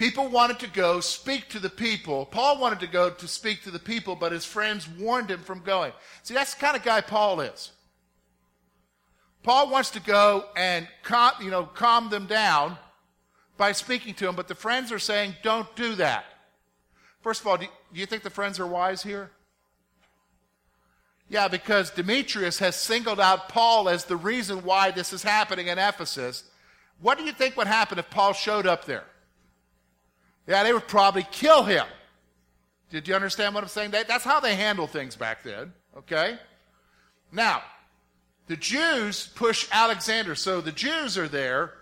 people 0.00 0.28
wanted 0.28 0.58
to 0.58 0.66
go 0.66 0.98
speak 0.98 1.50
to 1.50 1.58
the 1.58 1.68
people. 1.68 2.24
Paul 2.24 2.58
wanted 2.58 2.80
to 2.80 2.86
go 2.86 3.10
to 3.10 3.28
speak 3.28 3.62
to 3.64 3.70
the 3.70 3.78
people, 3.78 4.16
but 4.16 4.32
his 4.32 4.46
friends 4.46 4.88
warned 4.88 5.30
him 5.30 5.40
from 5.40 5.60
going. 5.60 5.92
See, 6.22 6.32
that's 6.32 6.54
the 6.54 6.60
kind 6.60 6.74
of 6.74 6.82
guy 6.82 7.02
Paul 7.02 7.42
is. 7.42 7.72
Paul 9.42 9.68
wants 9.68 9.90
to 9.90 10.00
go 10.00 10.46
and 10.56 10.88
calm, 11.02 11.32
you 11.42 11.50
know, 11.50 11.64
calm 11.64 12.08
them 12.08 12.24
down 12.24 12.78
by 13.58 13.72
speaking 13.72 14.14
to 14.14 14.24
them, 14.24 14.34
but 14.34 14.48
the 14.48 14.54
friends 14.54 14.90
are 14.90 14.98
saying, 14.98 15.34
don't 15.42 15.68
do 15.76 15.94
that. 15.96 16.24
First 17.20 17.42
of 17.42 17.46
all, 17.46 17.58
do 17.58 17.66
you 17.92 18.06
think 18.06 18.22
the 18.22 18.30
friends 18.30 18.58
are 18.58 18.66
wise 18.66 19.02
here? 19.02 19.30
Yeah, 21.28 21.48
because 21.48 21.90
Demetrius 21.90 22.58
has 22.60 22.74
singled 22.74 23.20
out 23.20 23.50
Paul 23.50 23.86
as 23.86 24.06
the 24.06 24.16
reason 24.16 24.62
why 24.62 24.92
this 24.92 25.12
is 25.12 25.22
happening 25.22 25.66
in 25.66 25.78
Ephesus. 25.78 26.44
What 27.02 27.18
do 27.18 27.24
you 27.24 27.32
think 27.32 27.58
would 27.58 27.66
happen 27.66 27.98
if 27.98 28.08
Paul 28.08 28.32
showed 28.32 28.66
up 28.66 28.86
there? 28.86 29.04
Yeah, 30.50 30.64
they 30.64 30.72
would 30.72 30.88
probably 30.88 31.24
kill 31.30 31.62
him. 31.62 31.86
Did 32.90 33.06
you 33.06 33.14
understand 33.14 33.54
what 33.54 33.62
I'm 33.62 33.70
saying? 33.70 33.92
That's 33.92 34.24
how 34.24 34.40
they 34.40 34.56
handle 34.56 34.88
things 34.88 35.14
back 35.14 35.44
then, 35.44 35.72
okay? 35.96 36.38
Now, 37.30 37.62
the 38.48 38.56
Jews 38.56 39.30
push 39.36 39.68
Alexander. 39.70 40.34
So 40.34 40.60
the 40.60 40.72
Jews 40.72 41.16
are 41.16 41.28
there, 41.28 41.74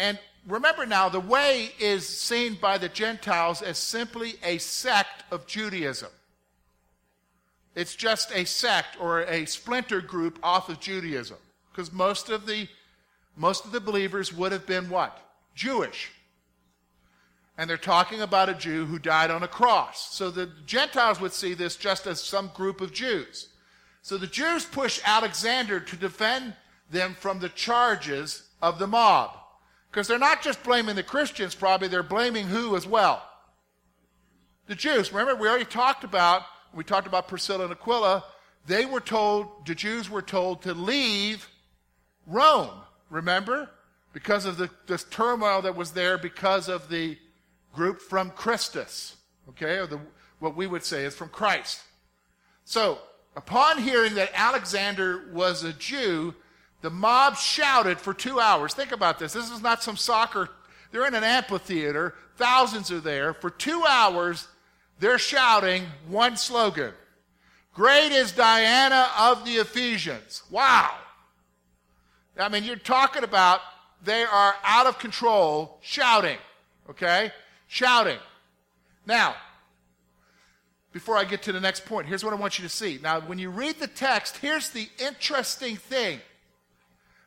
And 0.00 0.18
remember 0.48 0.86
now, 0.86 1.10
the 1.10 1.20
way 1.20 1.72
is 1.78 2.08
seen 2.08 2.54
by 2.54 2.78
the 2.78 2.88
Gentiles 2.88 3.60
as 3.60 3.76
simply 3.76 4.36
a 4.42 4.56
sect 4.56 5.24
of 5.30 5.46
Judaism. 5.46 6.08
It's 7.74 7.94
just 7.94 8.32
a 8.32 8.46
sect 8.46 8.98
or 8.98 9.20
a 9.24 9.44
splinter 9.44 10.00
group 10.00 10.38
off 10.42 10.70
of 10.70 10.80
Judaism. 10.80 11.36
Because 11.70 11.92
most 11.92 12.30
of 12.30 12.46
the 12.46 12.66
most 13.36 13.66
of 13.66 13.72
the 13.72 13.80
believers 13.80 14.32
would 14.32 14.52
have 14.52 14.66
been 14.66 14.88
what? 14.88 15.20
Jewish. 15.54 16.10
And 17.60 17.68
they're 17.68 17.76
talking 17.76 18.22
about 18.22 18.48
a 18.48 18.54
Jew 18.54 18.86
who 18.86 18.98
died 18.98 19.30
on 19.30 19.42
a 19.42 19.48
cross. 19.48 20.14
So 20.14 20.30
the 20.30 20.50
Gentiles 20.64 21.20
would 21.20 21.34
see 21.34 21.52
this 21.52 21.76
just 21.76 22.06
as 22.06 22.18
some 22.18 22.50
group 22.54 22.80
of 22.80 22.90
Jews. 22.90 23.50
So 24.00 24.16
the 24.16 24.26
Jews 24.26 24.64
push 24.64 24.98
Alexander 25.04 25.78
to 25.78 25.96
defend 25.96 26.54
them 26.90 27.14
from 27.20 27.38
the 27.38 27.50
charges 27.50 28.44
of 28.62 28.78
the 28.78 28.86
mob. 28.86 29.32
Because 29.90 30.08
they're 30.08 30.18
not 30.18 30.40
just 30.40 30.62
blaming 30.62 30.96
the 30.96 31.02
Christians, 31.02 31.54
probably, 31.54 31.88
they're 31.88 32.02
blaming 32.02 32.46
who 32.46 32.76
as 32.76 32.86
well? 32.86 33.22
The 34.66 34.74
Jews. 34.74 35.12
Remember, 35.12 35.38
we 35.38 35.46
already 35.46 35.66
talked 35.66 36.02
about, 36.02 36.44
we 36.72 36.82
talked 36.82 37.06
about 37.06 37.28
Priscilla 37.28 37.64
and 37.64 37.72
Aquila, 37.72 38.24
they 38.66 38.86
were 38.86 39.00
told, 39.00 39.66
the 39.66 39.74
Jews 39.74 40.08
were 40.08 40.22
told 40.22 40.62
to 40.62 40.72
leave 40.72 41.46
Rome. 42.26 42.70
Remember? 43.10 43.68
Because 44.14 44.46
of 44.46 44.56
the 44.56 44.70
this 44.86 45.04
turmoil 45.04 45.60
that 45.60 45.76
was 45.76 45.90
there 45.90 46.16
because 46.16 46.70
of 46.70 46.88
the 46.88 47.18
group 47.72 48.00
from 48.00 48.30
Christus. 48.30 49.16
Okay? 49.50 49.78
Or 49.78 49.86
the, 49.86 50.00
what 50.38 50.56
we 50.56 50.66
would 50.66 50.84
say 50.84 51.04
is 51.04 51.14
from 51.14 51.28
Christ. 51.28 51.80
So, 52.64 52.98
upon 53.36 53.78
hearing 53.78 54.14
that 54.14 54.30
Alexander 54.34 55.30
was 55.32 55.64
a 55.64 55.72
Jew, 55.72 56.34
the 56.82 56.90
mob 56.90 57.36
shouted 57.36 57.98
for 57.98 58.14
two 58.14 58.40
hours. 58.40 58.74
Think 58.74 58.92
about 58.92 59.18
this. 59.18 59.32
This 59.32 59.50
is 59.50 59.62
not 59.62 59.82
some 59.82 59.96
soccer. 59.96 60.48
They're 60.90 61.06
in 61.06 61.14
an 61.14 61.24
amphitheater. 61.24 62.14
Thousands 62.36 62.90
are 62.90 63.00
there. 63.00 63.34
For 63.34 63.50
two 63.50 63.84
hours, 63.86 64.48
they're 64.98 65.18
shouting 65.18 65.84
one 66.08 66.36
slogan 66.36 66.92
Great 67.72 68.12
is 68.12 68.32
Diana 68.32 69.08
of 69.18 69.44
the 69.44 69.52
Ephesians. 69.52 70.42
Wow. 70.50 70.90
I 72.38 72.48
mean, 72.48 72.64
you're 72.64 72.76
talking 72.76 73.22
about 73.22 73.60
they 74.02 74.24
are 74.24 74.54
out 74.64 74.86
of 74.86 74.98
control 74.98 75.78
shouting. 75.80 76.38
Okay? 76.88 77.32
Shouting. 77.72 78.18
Now, 79.06 79.36
before 80.90 81.16
I 81.16 81.22
get 81.22 81.42
to 81.42 81.52
the 81.52 81.60
next 81.60 81.84
point, 81.86 82.08
here's 82.08 82.24
what 82.24 82.32
I 82.32 82.36
want 82.36 82.58
you 82.58 82.64
to 82.64 82.68
see. 82.68 82.98
Now, 83.00 83.20
when 83.20 83.38
you 83.38 83.48
read 83.48 83.78
the 83.78 83.86
text, 83.86 84.38
here's 84.38 84.70
the 84.70 84.88
interesting 84.98 85.76
thing. 85.76 86.18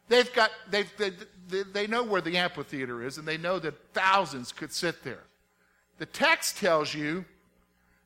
They've 0.10 0.32
got, 0.34 0.52
they've, 0.70 0.92
they, 0.98 1.12
they, 1.48 1.64
they 1.64 1.88
know 1.88 2.04
where 2.04 2.20
the 2.20 2.36
amphitheater 2.36 3.02
is, 3.02 3.18
and 3.18 3.26
they 3.26 3.38
know 3.38 3.58
that 3.60 3.74
thousands 3.94 4.52
could 4.52 4.74
sit 4.74 5.02
there. 5.06 5.24
The 5.98 6.08
text 6.08 6.58
tells 6.58 6.94
you 6.94 7.24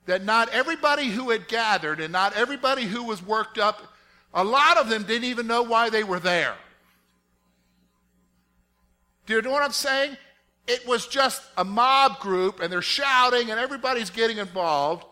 that 0.05 0.23
not 0.23 0.49
everybody 0.49 1.07
who 1.07 1.31
had 1.31 1.47
gathered 1.47 1.99
and 1.99 2.13
not 2.13 2.33
everybody 2.35 2.83
who 2.83 3.01
was 3.01 3.25
worked 3.25 3.57
up, 3.57 3.81
a 4.31 4.43
lot 4.43 4.77
of 4.77 4.89
them 4.89 5.05
didn't 5.05 5.23
even 5.23 5.47
know 5.47 5.63
why 5.63 5.89
they 5.89 6.03
were 6.03 6.19
there. 6.19 6.53
Do 9.25 9.33
you 9.33 9.41
know 9.41 9.49
what 9.49 9.63
I'm 9.63 9.71
saying? 9.71 10.17
It 10.67 10.85
was 10.85 11.07
just 11.07 11.41
a 11.57 11.63
mob 11.63 12.19
group, 12.19 12.59
and 12.59 12.71
they're 12.71 12.81
shouting, 12.81 13.51
and 13.51 13.59
everybody's 13.59 14.09
getting 14.09 14.37
involved, 14.37 15.05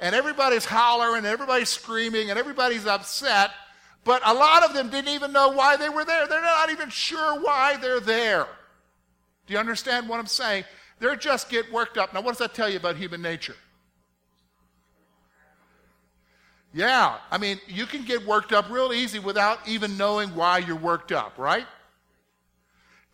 and 0.00 0.14
everybody's 0.14 0.64
hollering, 0.64 1.18
and 1.18 1.26
everybody's 1.26 1.68
screaming, 1.68 2.30
and 2.30 2.38
everybody's 2.38 2.86
upset. 2.86 3.50
But 4.04 4.22
a 4.24 4.32
lot 4.32 4.64
of 4.64 4.74
them 4.74 4.88
didn't 4.90 5.14
even 5.14 5.32
know 5.32 5.50
why 5.50 5.76
they 5.76 5.88
were 5.88 6.04
there. 6.04 6.26
They're 6.26 6.40
not 6.40 6.70
even 6.70 6.88
sure 6.88 7.40
why 7.40 7.76
they're 7.76 8.00
there. 8.00 8.46
Do 9.46 9.52
you 9.52 9.60
understand 9.60 10.08
what 10.08 10.18
I'm 10.18 10.26
saying? 10.26 10.64
They're 10.98 11.16
just 11.16 11.50
get 11.50 11.70
worked 11.70 11.98
up. 11.98 12.14
Now, 12.14 12.22
what 12.22 12.30
does 12.30 12.38
that 12.38 12.54
tell 12.54 12.68
you 12.68 12.78
about 12.78 12.96
human 12.96 13.20
nature? 13.20 13.56
Yeah, 16.74 17.18
I 17.30 17.36
mean, 17.36 17.60
you 17.68 17.84
can 17.84 18.04
get 18.04 18.26
worked 18.26 18.52
up 18.52 18.70
real 18.70 18.92
easy 18.92 19.18
without 19.18 19.58
even 19.68 19.98
knowing 19.98 20.34
why 20.34 20.58
you're 20.58 20.74
worked 20.74 21.12
up, 21.12 21.36
right? 21.36 21.66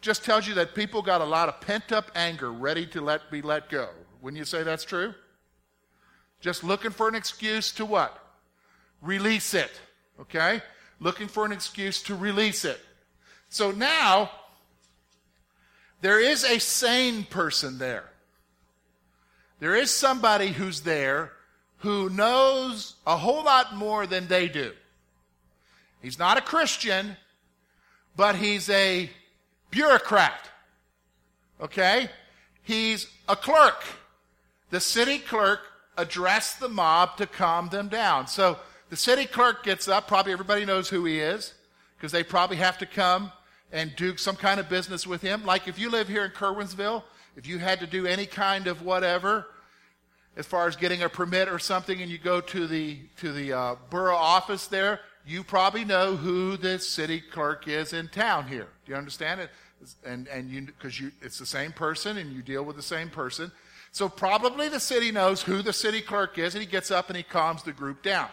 Just 0.01 0.25
tells 0.25 0.47
you 0.47 0.55
that 0.55 0.75
people 0.75 1.03
got 1.03 1.21
a 1.21 1.25
lot 1.25 1.49
of 1.49 1.61
pent 1.61 1.93
up 1.93 2.11
anger 2.15 2.53
ready 2.53 2.87
to 2.87 3.01
let 3.01 3.31
be 3.31 3.43
let 3.43 3.69
go. 3.69 3.89
Wouldn't 4.23 4.39
you 4.39 4.45
say 4.45 4.63
that's 4.63 4.85
true? 4.85 5.15
Just 6.41 6.63
looking 6.63 6.93
for 6.93 7.09
an 7.09 7.15
excuse 7.15 7.73
to 7.73 7.85
what? 7.85 8.17
Release 9.01 9.55
it. 9.55 9.73
Okay? 10.21 10.63
looking 11.01 11.29
for 11.29 11.45
an 11.45 11.53
excuse 11.53 12.03
to 12.05 12.15
release 12.15 12.65
it. 12.65 12.81
So 13.49 13.71
now, 13.71 14.31
there 16.01 16.21
is 16.21 16.45
a 16.45 16.59
sane 16.59 17.25
person 17.25 17.79
there. 17.79 18.11
There 19.61 19.75
is 19.75 19.91
somebody 19.91 20.49
who's 20.49 20.83
there 20.83 21.33
who 21.79 22.11
knows 22.11 22.95
a 23.07 23.17
whole 23.17 23.45
lot 23.45 23.75
more 23.75 24.07
than 24.07 24.27
they 24.27 24.49
do. 24.49 24.73
He's 26.03 26.19
not 26.19 26.37
a 26.37 26.43
Christian, 26.43 27.17
but 28.17 28.37
he's 28.37 28.69
a 28.71 29.11
bureaucrat. 29.71 30.49
Okay? 31.61 32.09
He's 32.63 33.09
a 33.29 33.37
clerk. 33.37 33.85
The 34.71 34.81
city 34.81 35.19
clerk 35.19 35.61
addressed 35.97 36.61
the 36.61 36.69
mob 36.69 37.17
to 37.17 37.27
calm 37.27 37.69
them 37.69 37.89
down. 37.89 38.27
So 38.27 38.59
the 38.91 38.97
city 38.97 39.27
clerk 39.27 39.65
gets 39.65 39.89
up. 39.89 40.09
Probably 40.09 40.33
everybody 40.33 40.65
knows 40.65 40.89
who 40.89 41.05
he 41.05 41.19
is 41.19 41.55
because 41.97 42.13
they 42.13 42.23
probably 42.23 42.59
have 42.59 42.79
to 42.79 42.87
come 42.87 43.33
and 43.73 43.95
do 43.97 44.17
some 44.17 44.37
kind 44.37 44.61
of 44.61 44.69
business 44.69 45.07
with 45.07 45.21
him. 45.21 45.45
Like 45.45 45.69
if 45.69 45.79
you 45.79 45.91
live 45.91 46.09
here 46.09 46.25
in 46.25 46.31
Curwensville, 46.31 47.03
if 47.37 47.47
you 47.47 47.59
had 47.59 47.81
to 47.81 47.87
do 47.87 48.07
any 48.07 48.27
kind 48.27 48.67
of 48.67 48.83
whatever, 48.83 49.47
as 50.37 50.47
far 50.47 50.69
as 50.69 50.77
getting 50.77 51.03
a 51.03 51.09
permit 51.09 51.49
or 51.49 51.59
something, 51.59 52.01
and 52.01 52.11
you 52.11 52.17
go 52.17 52.41
to 52.41 52.67
the 52.67 52.99
to 53.17 53.33
the 53.33 53.53
uh, 53.53 53.75
borough 53.91 54.17
office 54.17 54.69
there, 54.69 55.01
you 55.27 55.43
probably 55.43 55.85
know 55.85 56.17
who 56.17 56.57
the 56.57 56.79
city 56.79 57.21
clerk 57.21 57.67
is 57.67 57.93
in 57.93 58.09
town 58.09 58.47
here. 58.47 58.69
Do 58.88 58.94
you 58.94 58.98
understand 58.98 59.40
it? 59.42 59.51
And 60.05 60.27
and 60.29 60.48
you 60.48 60.62
because 60.62 60.98
you 60.98 61.12
it's 61.20 61.38
the 61.38 61.46
same 61.46 61.72
person 61.72 62.16
and 62.16 62.33
you 62.33 62.40
deal 62.40 62.64
with 62.64 62.74
the 62.74 62.83
same 62.83 63.11
person. 63.11 63.53
So 63.92 64.09
probably 64.09 64.70
the 64.70 64.81
city 64.81 65.12
knows 65.12 65.42
who 65.42 65.61
the 65.61 65.74
city 65.74 66.01
clerk 66.01 66.38
is, 66.38 66.55
and 66.55 66.64
he 66.64 66.68
gets 66.68 66.90
up 66.90 67.09
and 67.09 67.16
he 67.16 67.22
calms 67.22 67.62
the 67.62 67.72
group 67.72 68.03
down. 68.03 68.29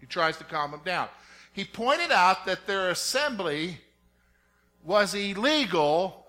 He 0.00 0.06
tries 0.06 0.36
to 0.38 0.44
calm 0.44 0.72
them 0.72 0.80
down. 0.84 1.08
He 1.52 1.64
pointed 1.64 2.10
out 2.10 2.44
that 2.46 2.66
their 2.66 2.90
assembly 2.90 3.78
was 4.82 5.14
illegal 5.14 6.26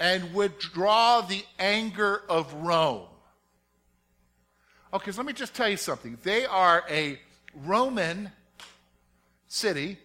and 0.00 0.34
would 0.34 0.58
draw 0.58 1.20
the 1.20 1.44
anger 1.60 2.22
of 2.28 2.52
Rome. 2.54 3.06
Okay, 4.92 5.12
so 5.12 5.18
let 5.18 5.26
me 5.26 5.32
just 5.32 5.54
tell 5.54 5.68
you 5.68 5.76
something. 5.76 6.18
They 6.24 6.44
are 6.44 6.82
a 6.90 7.20
Roman 7.54 8.32
city 9.46 9.98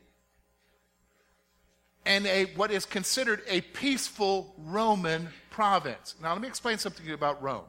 and 2.07 2.25
a 2.25 2.45
what 2.55 2.71
is 2.71 2.85
considered 2.85 3.41
a 3.47 3.61
peaceful 3.61 4.55
Roman 4.57 5.27
province. 5.49 6.15
Now 6.21 6.31
let 6.31 6.41
me 6.41 6.47
explain 6.47 6.77
something 6.77 7.03
to 7.03 7.07
you 7.09 7.13
about 7.13 7.43
Rome. 7.43 7.65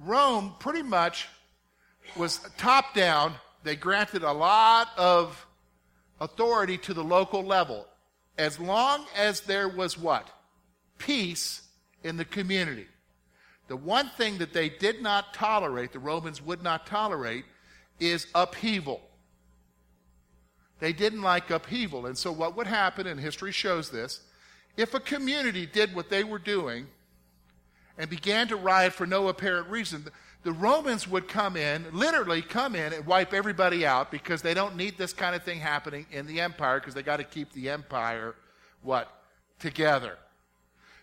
Rome 0.00 0.54
pretty 0.58 0.82
much 0.82 1.28
was 2.16 2.40
top 2.56 2.94
down. 2.94 3.34
They 3.62 3.76
granted 3.76 4.22
a 4.22 4.32
lot 4.32 4.88
of 4.96 5.46
authority 6.18 6.78
to 6.78 6.94
the 6.94 7.04
local 7.04 7.44
level 7.44 7.86
as 8.38 8.58
long 8.58 9.04
as 9.14 9.42
there 9.42 9.68
was 9.68 9.98
what? 9.98 10.26
Peace 10.96 11.62
in 12.02 12.16
the 12.16 12.24
community. 12.24 12.86
The 13.68 13.76
one 13.76 14.08
thing 14.16 14.38
that 14.38 14.54
they 14.54 14.70
did 14.70 15.02
not 15.02 15.34
tolerate, 15.34 15.92
the 15.92 15.98
Romans 15.98 16.40
would 16.40 16.62
not 16.62 16.86
tolerate, 16.86 17.44
is 18.00 18.26
upheaval. 18.34 19.02
They 20.80 20.92
didn't 20.92 21.22
like 21.22 21.50
upheaval. 21.50 22.06
And 22.06 22.16
so, 22.16 22.32
what 22.32 22.56
would 22.56 22.66
happen, 22.66 23.06
and 23.06 23.20
history 23.20 23.52
shows 23.52 23.90
this, 23.90 24.20
if 24.76 24.94
a 24.94 25.00
community 25.00 25.66
did 25.66 25.94
what 25.94 26.10
they 26.10 26.24
were 26.24 26.38
doing 26.38 26.86
and 27.98 28.08
began 28.08 28.48
to 28.48 28.56
riot 28.56 28.94
for 28.94 29.06
no 29.06 29.28
apparent 29.28 29.68
reason, 29.68 30.06
the 30.42 30.52
Romans 30.52 31.06
would 31.06 31.28
come 31.28 31.56
in, 31.56 31.84
literally 31.92 32.40
come 32.40 32.74
in 32.74 32.94
and 32.94 33.04
wipe 33.04 33.34
everybody 33.34 33.84
out 33.84 34.10
because 34.10 34.40
they 34.40 34.54
don't 34.54 34.74
need 34.74 34.96
this 34.96 35.12
kind 35.12 35.36
of 35.36 35.42
thing 35.42 35.58
happening 35.58 36.06
in 36.10 36.26
the 36.26 36.40
empire 36.40 36.80
because 36.80 36.94
they 36.94 37.02
got 37.02 37.18
to 37.18 37.24
keep 37.24 37.52
the 37.52 37.68
empire 37.68 38.34
what? 38.82 39.22
Together. 39.58 40.16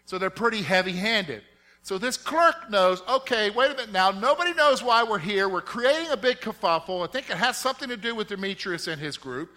So 0.06 0.18
they're 0.18 0.30
pretty 0.30 0.64
heavy 0.64 0.94
handed. 0.94 1.44
So 1.84 1.98
this 1.98 2.18
clerk 2.18 2.70
knows, 2.70 3.02
okay, 3.08 3.50
wait 3.52 3.72
a 3.72 3.76
minute 3.76 3.92
now, 3.92 4.12
nobody 4.12 4.54
knows 4.54 4.84
why 4.84 5.04
we're 5.04 5.20
here. 5.20 5.48
We're 5.48 5.62
creating 5.62 6.10
a 6.12 6.18
big 6.18 6.42
kerfuffle. 6.42 7.08
I 7.08 7.12
think 7.12 7.30
it 7.30 7.38
has 7.38 7.58
something 7.58 7.88
to 7.90 7.98
do 7.98 8.16
with 8.16 8.28
Demetrius 8.28 8.88
and 8.88 9.00
his 9.00 9.18
group. 9.18 9.52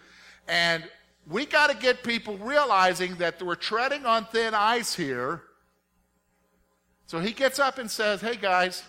And 0.48 0.84
we 1.28 1.46
got 1.46 1.70
to 1.70 1.76
get 1.76 2.02
people 2.02 2.36
realizing 2.38 3.16
that 3.16 3.42
we're 3.42 3.54
treading 3.54 4.06
on 4.06 4.26
thin 4.26 4.54
ice 4.54 4.94
here. 4.94 5.42
So 7.06 7.20
he 7.20 7.32
gets 7.32 7.58
up 7.58 7.78
and 7.78 7.90
says, 7.90 8.20
hey 8.20 8.36
guys, 8.36 8.84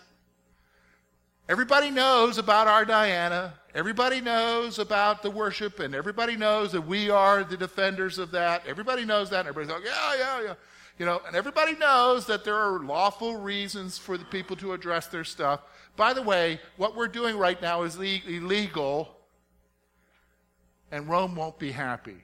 Everybody 1.51 1.91
knows 1.91 2.37
about 2.37 2.67
our 2.67 2.85
Diana. 2.85 3.55
Everybody 3.75 4.21
knows 4.21 4.79
about 4.79 5.21
the 5.21 5.29
worship, 5.29 5.81
and 5.81 5.93
everybody 5.93 6.37
knows 6.37 6.71
that 6.71 6.79
we 6.79 7.09
are 7.09 7.43
the 7.43 7.57
defenders 7.57 8.19
of 8.19 8.31
that. 8.31 8.65
Everybody 8.65 9.03
knows 9.03 9.29
that. 9.31 9.41
And 9.41 9.49
everybody's 9.49 9.83
like, 9.83 9.93
yeah, 9.93 10.15
yeah, 10.17 10.43
yeah. 10.43 10.53
You 10.97 11.05
know, 11.05 11.21
and 11.27 11.35
everybody 11.35 11.75
knows 11.75 12.25
that 12.27 12.45
there 12.45 12.55
are 12.55 12.79
lawful 12.79 13.35
reasons 13.35 13.97
for 13.97 14.17
the 14.17 14.23
people 14.23 14.55
to 14.55 14.71
address 14.71 15.07
their 15.07 15.25
stuff. 15.25 15.61
By 15.97 16.13
the 16.13 16.21
way, 16.21 16.61
what 16.77 16.95
we're 16.95 17.09
doing 17.09 17.37
right 17.37 17.61
now 17.61 17.83
is 17.83 17.97
le- 17.97 18.21
illegal, 18.25 19.17
and 20.91 21.07
Rome 21.07 21.35
won't 21.35 21.57
be 21.57 21.71
happy. 21.71 22.17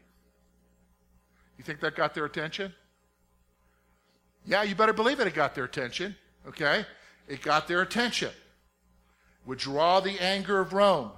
You 1.57 1.63
think 1.63 1.79
that 1.79 1.95
got 1.95 2.13
their 2.13 2.25
attention? 2.25 2.73
Yeah, 4.45 4.63
you 4.63 4.75
better 4.75 4.93
believe 4.93 5.19
it, 5.19 5.27
it 5.27 5.33
got 5.33 5.55
their 5.55 5.63
attention. 5.63 6.15
Okay? 6.47 6.85
It 7.27 7.41
got 7.41 7.67
their 7.67 7.81
attention. 7.81 8.31
Would 9.45 9.57
draw 9.57 9.99
the 9.99 10.19
anger 10.19 10.59
of 10.59 10.73
Rome. 10.73 11.11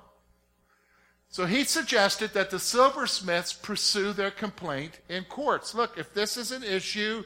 So 1.29 1.45
he 1.45 1.63
suggested 1.63 2.33
that 2.33 2.49
the 2.49 2.59
silversmiths 2.59 3.53
pursue 3.53 4.13
their 4.13 4.31
complaint 4.31 4.99
in 5.09 5.25
courts. 5.25 5.75
Look, 5.75 5.97
if 5.97 6.13
this 6.13 6.37
is 6.37 6.51
an 6.51 6.63
issue 6.63 7.23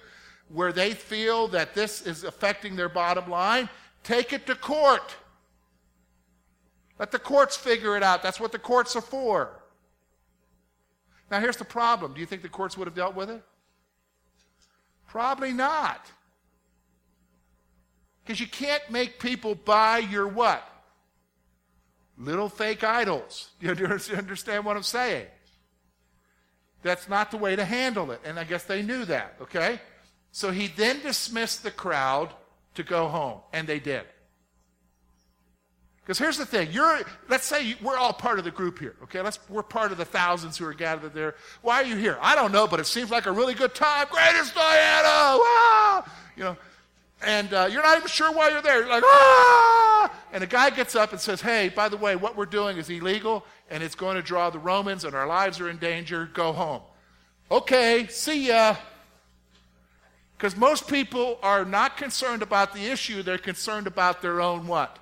where 0.50 0.74
they 0.74 0.92
feel 0.92 1.48
that 1.50 1.74
this 1.74 2.06
is 2.06 2.26
affecting 2.26 2.76
their 2.76 2.90
bottom 2.90 3.30
line, 3.30 3.70
take 4.04 4.34
it 4.34 4.46
to 4.48 4.56
court. 4.56 5.16
Let 7.00 7.12
the 7.12 7.20
courts 7.20 7.56
figure 7.56 7.96
it 7.96 8.04
out. 8.04 8.22
That's 8.22 8.42
what 8.42 8.52
the 8.52 8.60
courts 8.60 8.96
are 8.98 9.02
for. 9.02 9.63
Now, 11.34 11.40
here's 11.40 11.58
the 11.58 11.66
problem. 11.66 12.14
Do 12.14 12.20
you 12.20 12.28
think 12.28 12.44
the 12.44 12.48
courts 12.48 12.78
would 12.78 12.86
have 12.86 12.94
dealt 12.94 13.16
with 13.16 13.32
it? 13.32 13.42
Probably 15.08 15.52
not. 15.52 16.06
Because 18.24 18.40
you 18.40 18.46
can't 18.46 18.88
make 18.92 19.18
people 19.18 19.56
buy 19.56 19.98
your 19.98 20.28
what? 20.28 20.64
Little 22.20 22.50
fake 22.50 22.84
idols. 22.84 23.50
Do 23.60 23.66
you 23.66 24.16
understand 24.16 24.64
what 24.64 24.78
I'm 24.78 24.84
saying? 24.84 25.26
That's 26.84 27.10
not 27.10 27.32
the 27.32 27.38
way 27.38 27.56
to 27.56 27.66
handle 27.66 28.12
it. 28.12 28.22
And 28.24 28.38
I 28.38 28.44
guess 28.44 28.66
they 28.66 28.84
knew 28.84 29.04
that, 29.06 29.38
okay? 29.42 29.82
So 30.32 30.52
he 30.52 30.68
then 30.68 31.02
dismissed 31.02 31.64
the 31.64 31.72
crowd 31.72 32.30
to 32.76 32.84
go 32.84 33.08
home, 33.08 33.40
and 33.52 33.68
they 33.68 33.80
did. 33.80 34.04
Because 36.04 36.20
here's 36.20 36.38
the 36.38 36.46
thing, 36.46 36.70
you're 36.72 37.02
let's 37.30 37.46
say 37.46 37.66
you, 37.66 37.76
we're 37.82 37.98
all 37.98 38.12
part 38.12 38.38
of 38.38 38.44
the 38.44 38.52
group 38.52 38.78
here, 38.78 38.96
okay? 39.04 39.22
Let's 39.22 39.40
we're 39.48 39.64
part 39.64 39.94
of 39.94 39.98
the 39.98 40.06
thousands 40.06 40.58
who 40.58 40.66
are 40.66 40.74
gathered 40.74 41.14
there. 41.14 41.36
Why 41.62 41.82
are 41.82 41.86
you 41.86 41.96
here? 41.96 42.18
I 42.22 42.36
don't 42.36 42.52
know, 42.52 42.68
but 42.68 42.82
it 42.82 42.88
seems 42.88 43.10
like 43.10 43.26
a 43.26 43.32
really 43.32 43.54
good 43.54 43.74
time. 43.74 44.08
Greatest 44.12 44.54
Diana, 44.54 45.08
ah! 45.08 46.14
you 46.36 46.44
know, 46.44 46.58
and 47.22 47.54
uh, 47.54 47.70
you're 47.72 47.84
not 47.84 47.96
even 47.98 48.10
sure 48.10 48.34
why 48.34 48.50
you're 48.50 48.62
there. 48.62 48.82
You're 48.82 48.90
like 48.90 49.04
ah! 49.06 50.14
And 50.34 50.44
a 50.44 50.48
guy 50.48 50.72
gets 50.72 50.94
up 50.94 51.14
and 51.14 51.22
says, 51.22 51.40
"Hey, 51.40 51.70
by 51.70 51.88
the 51.88 51.98
way, 51.98 52.18
what 52.18 52.36
we're 52.36 52.48
doing 52.48 52.76
is 52.76 52.90
illegal, 52.90 53.46
and 53.70 53.82
it's 53.82 53.96
going 53.96 54.18
to 54.18 54.22
draw 54.22 54.50
the 54.50 54.60
Romans, 54.60 55.06
and 55.06 55.16
our 55.16 55.28
lives 55.28 55.62
are 55.62 55.70
in 55.70 55.78
danger. 55.78 56.30
Go 56.34 56.52
home." 56.52 56.82
Okay, 57.50 58.08
see 58.08 58.48
ya. 58.48 58.76
Because 60.38 60.58
most 60.58 60.90
people 60.90 61.40
are 61.42 61.64
not 61.64 61.96
concerned 61.96 62.42
about 62.42 62.74
the 62.74 62.88
issue; 62.88 63.24
they're 63.24 63.38
concerned 63.38 63.88
about 63.88 64.22
their 64.22 64.42
own 64.42 64.68
what 64.68 65.00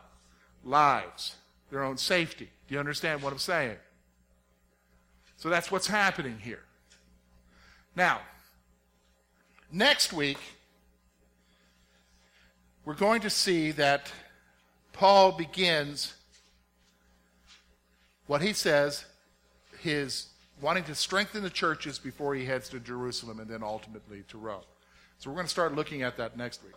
lives, 0.64 1.36
their 1.70 1.84
own 1.84 1.98
safety. 1.98 2.50
Do 2.68 2.74
you 2.74 2.80
understand 2.80 3.22
what 3.22 3.34
I'm 3.34 3.40
saying? 3.40 3.78
So 5.38 5.50
that's 5.50 5.72
what's 5.72 5.88
happening 5.88 6.38
here. 6.40 6.64
Now, 7.96 8.22
next 9.72 10.14
week, 10.14 10.38
we're 12.86 12.94
going 12.94 13.22
to 13.22 13.30
see 13.30 13.72
that 13.72 14.12
Paul 14.94 15.32
begins 15.32 16.14
what 18.28 18.42
he 18.42 18.54
says 18.54 19.06
his 19.80 20.28
wanting 20.62 20.84
to 20.86 20.96
strengthen 20.96 21.42
the 21.42 21.50
churches 21.50 21.98
before 21.98 22.36
he 22.36 22.46
heads 22.46 22.70
to 22.70 22.80
Jerusalem 22.80 23.40
and 23.40 23.50
then 23.50 23.64
ultimately 23.64 24.24
to 24.28 24.38
Rome. 24.38 24.62
So 25.18 25.30
we're 25.30 25.36
going 25.36 25.48
to 25.48 25.52
start 25.52 25.76
looking 25.76 26.04
at 26.04 26.18
that 26.18 26.38
next 26.38 26.64
week. 26.64 26.74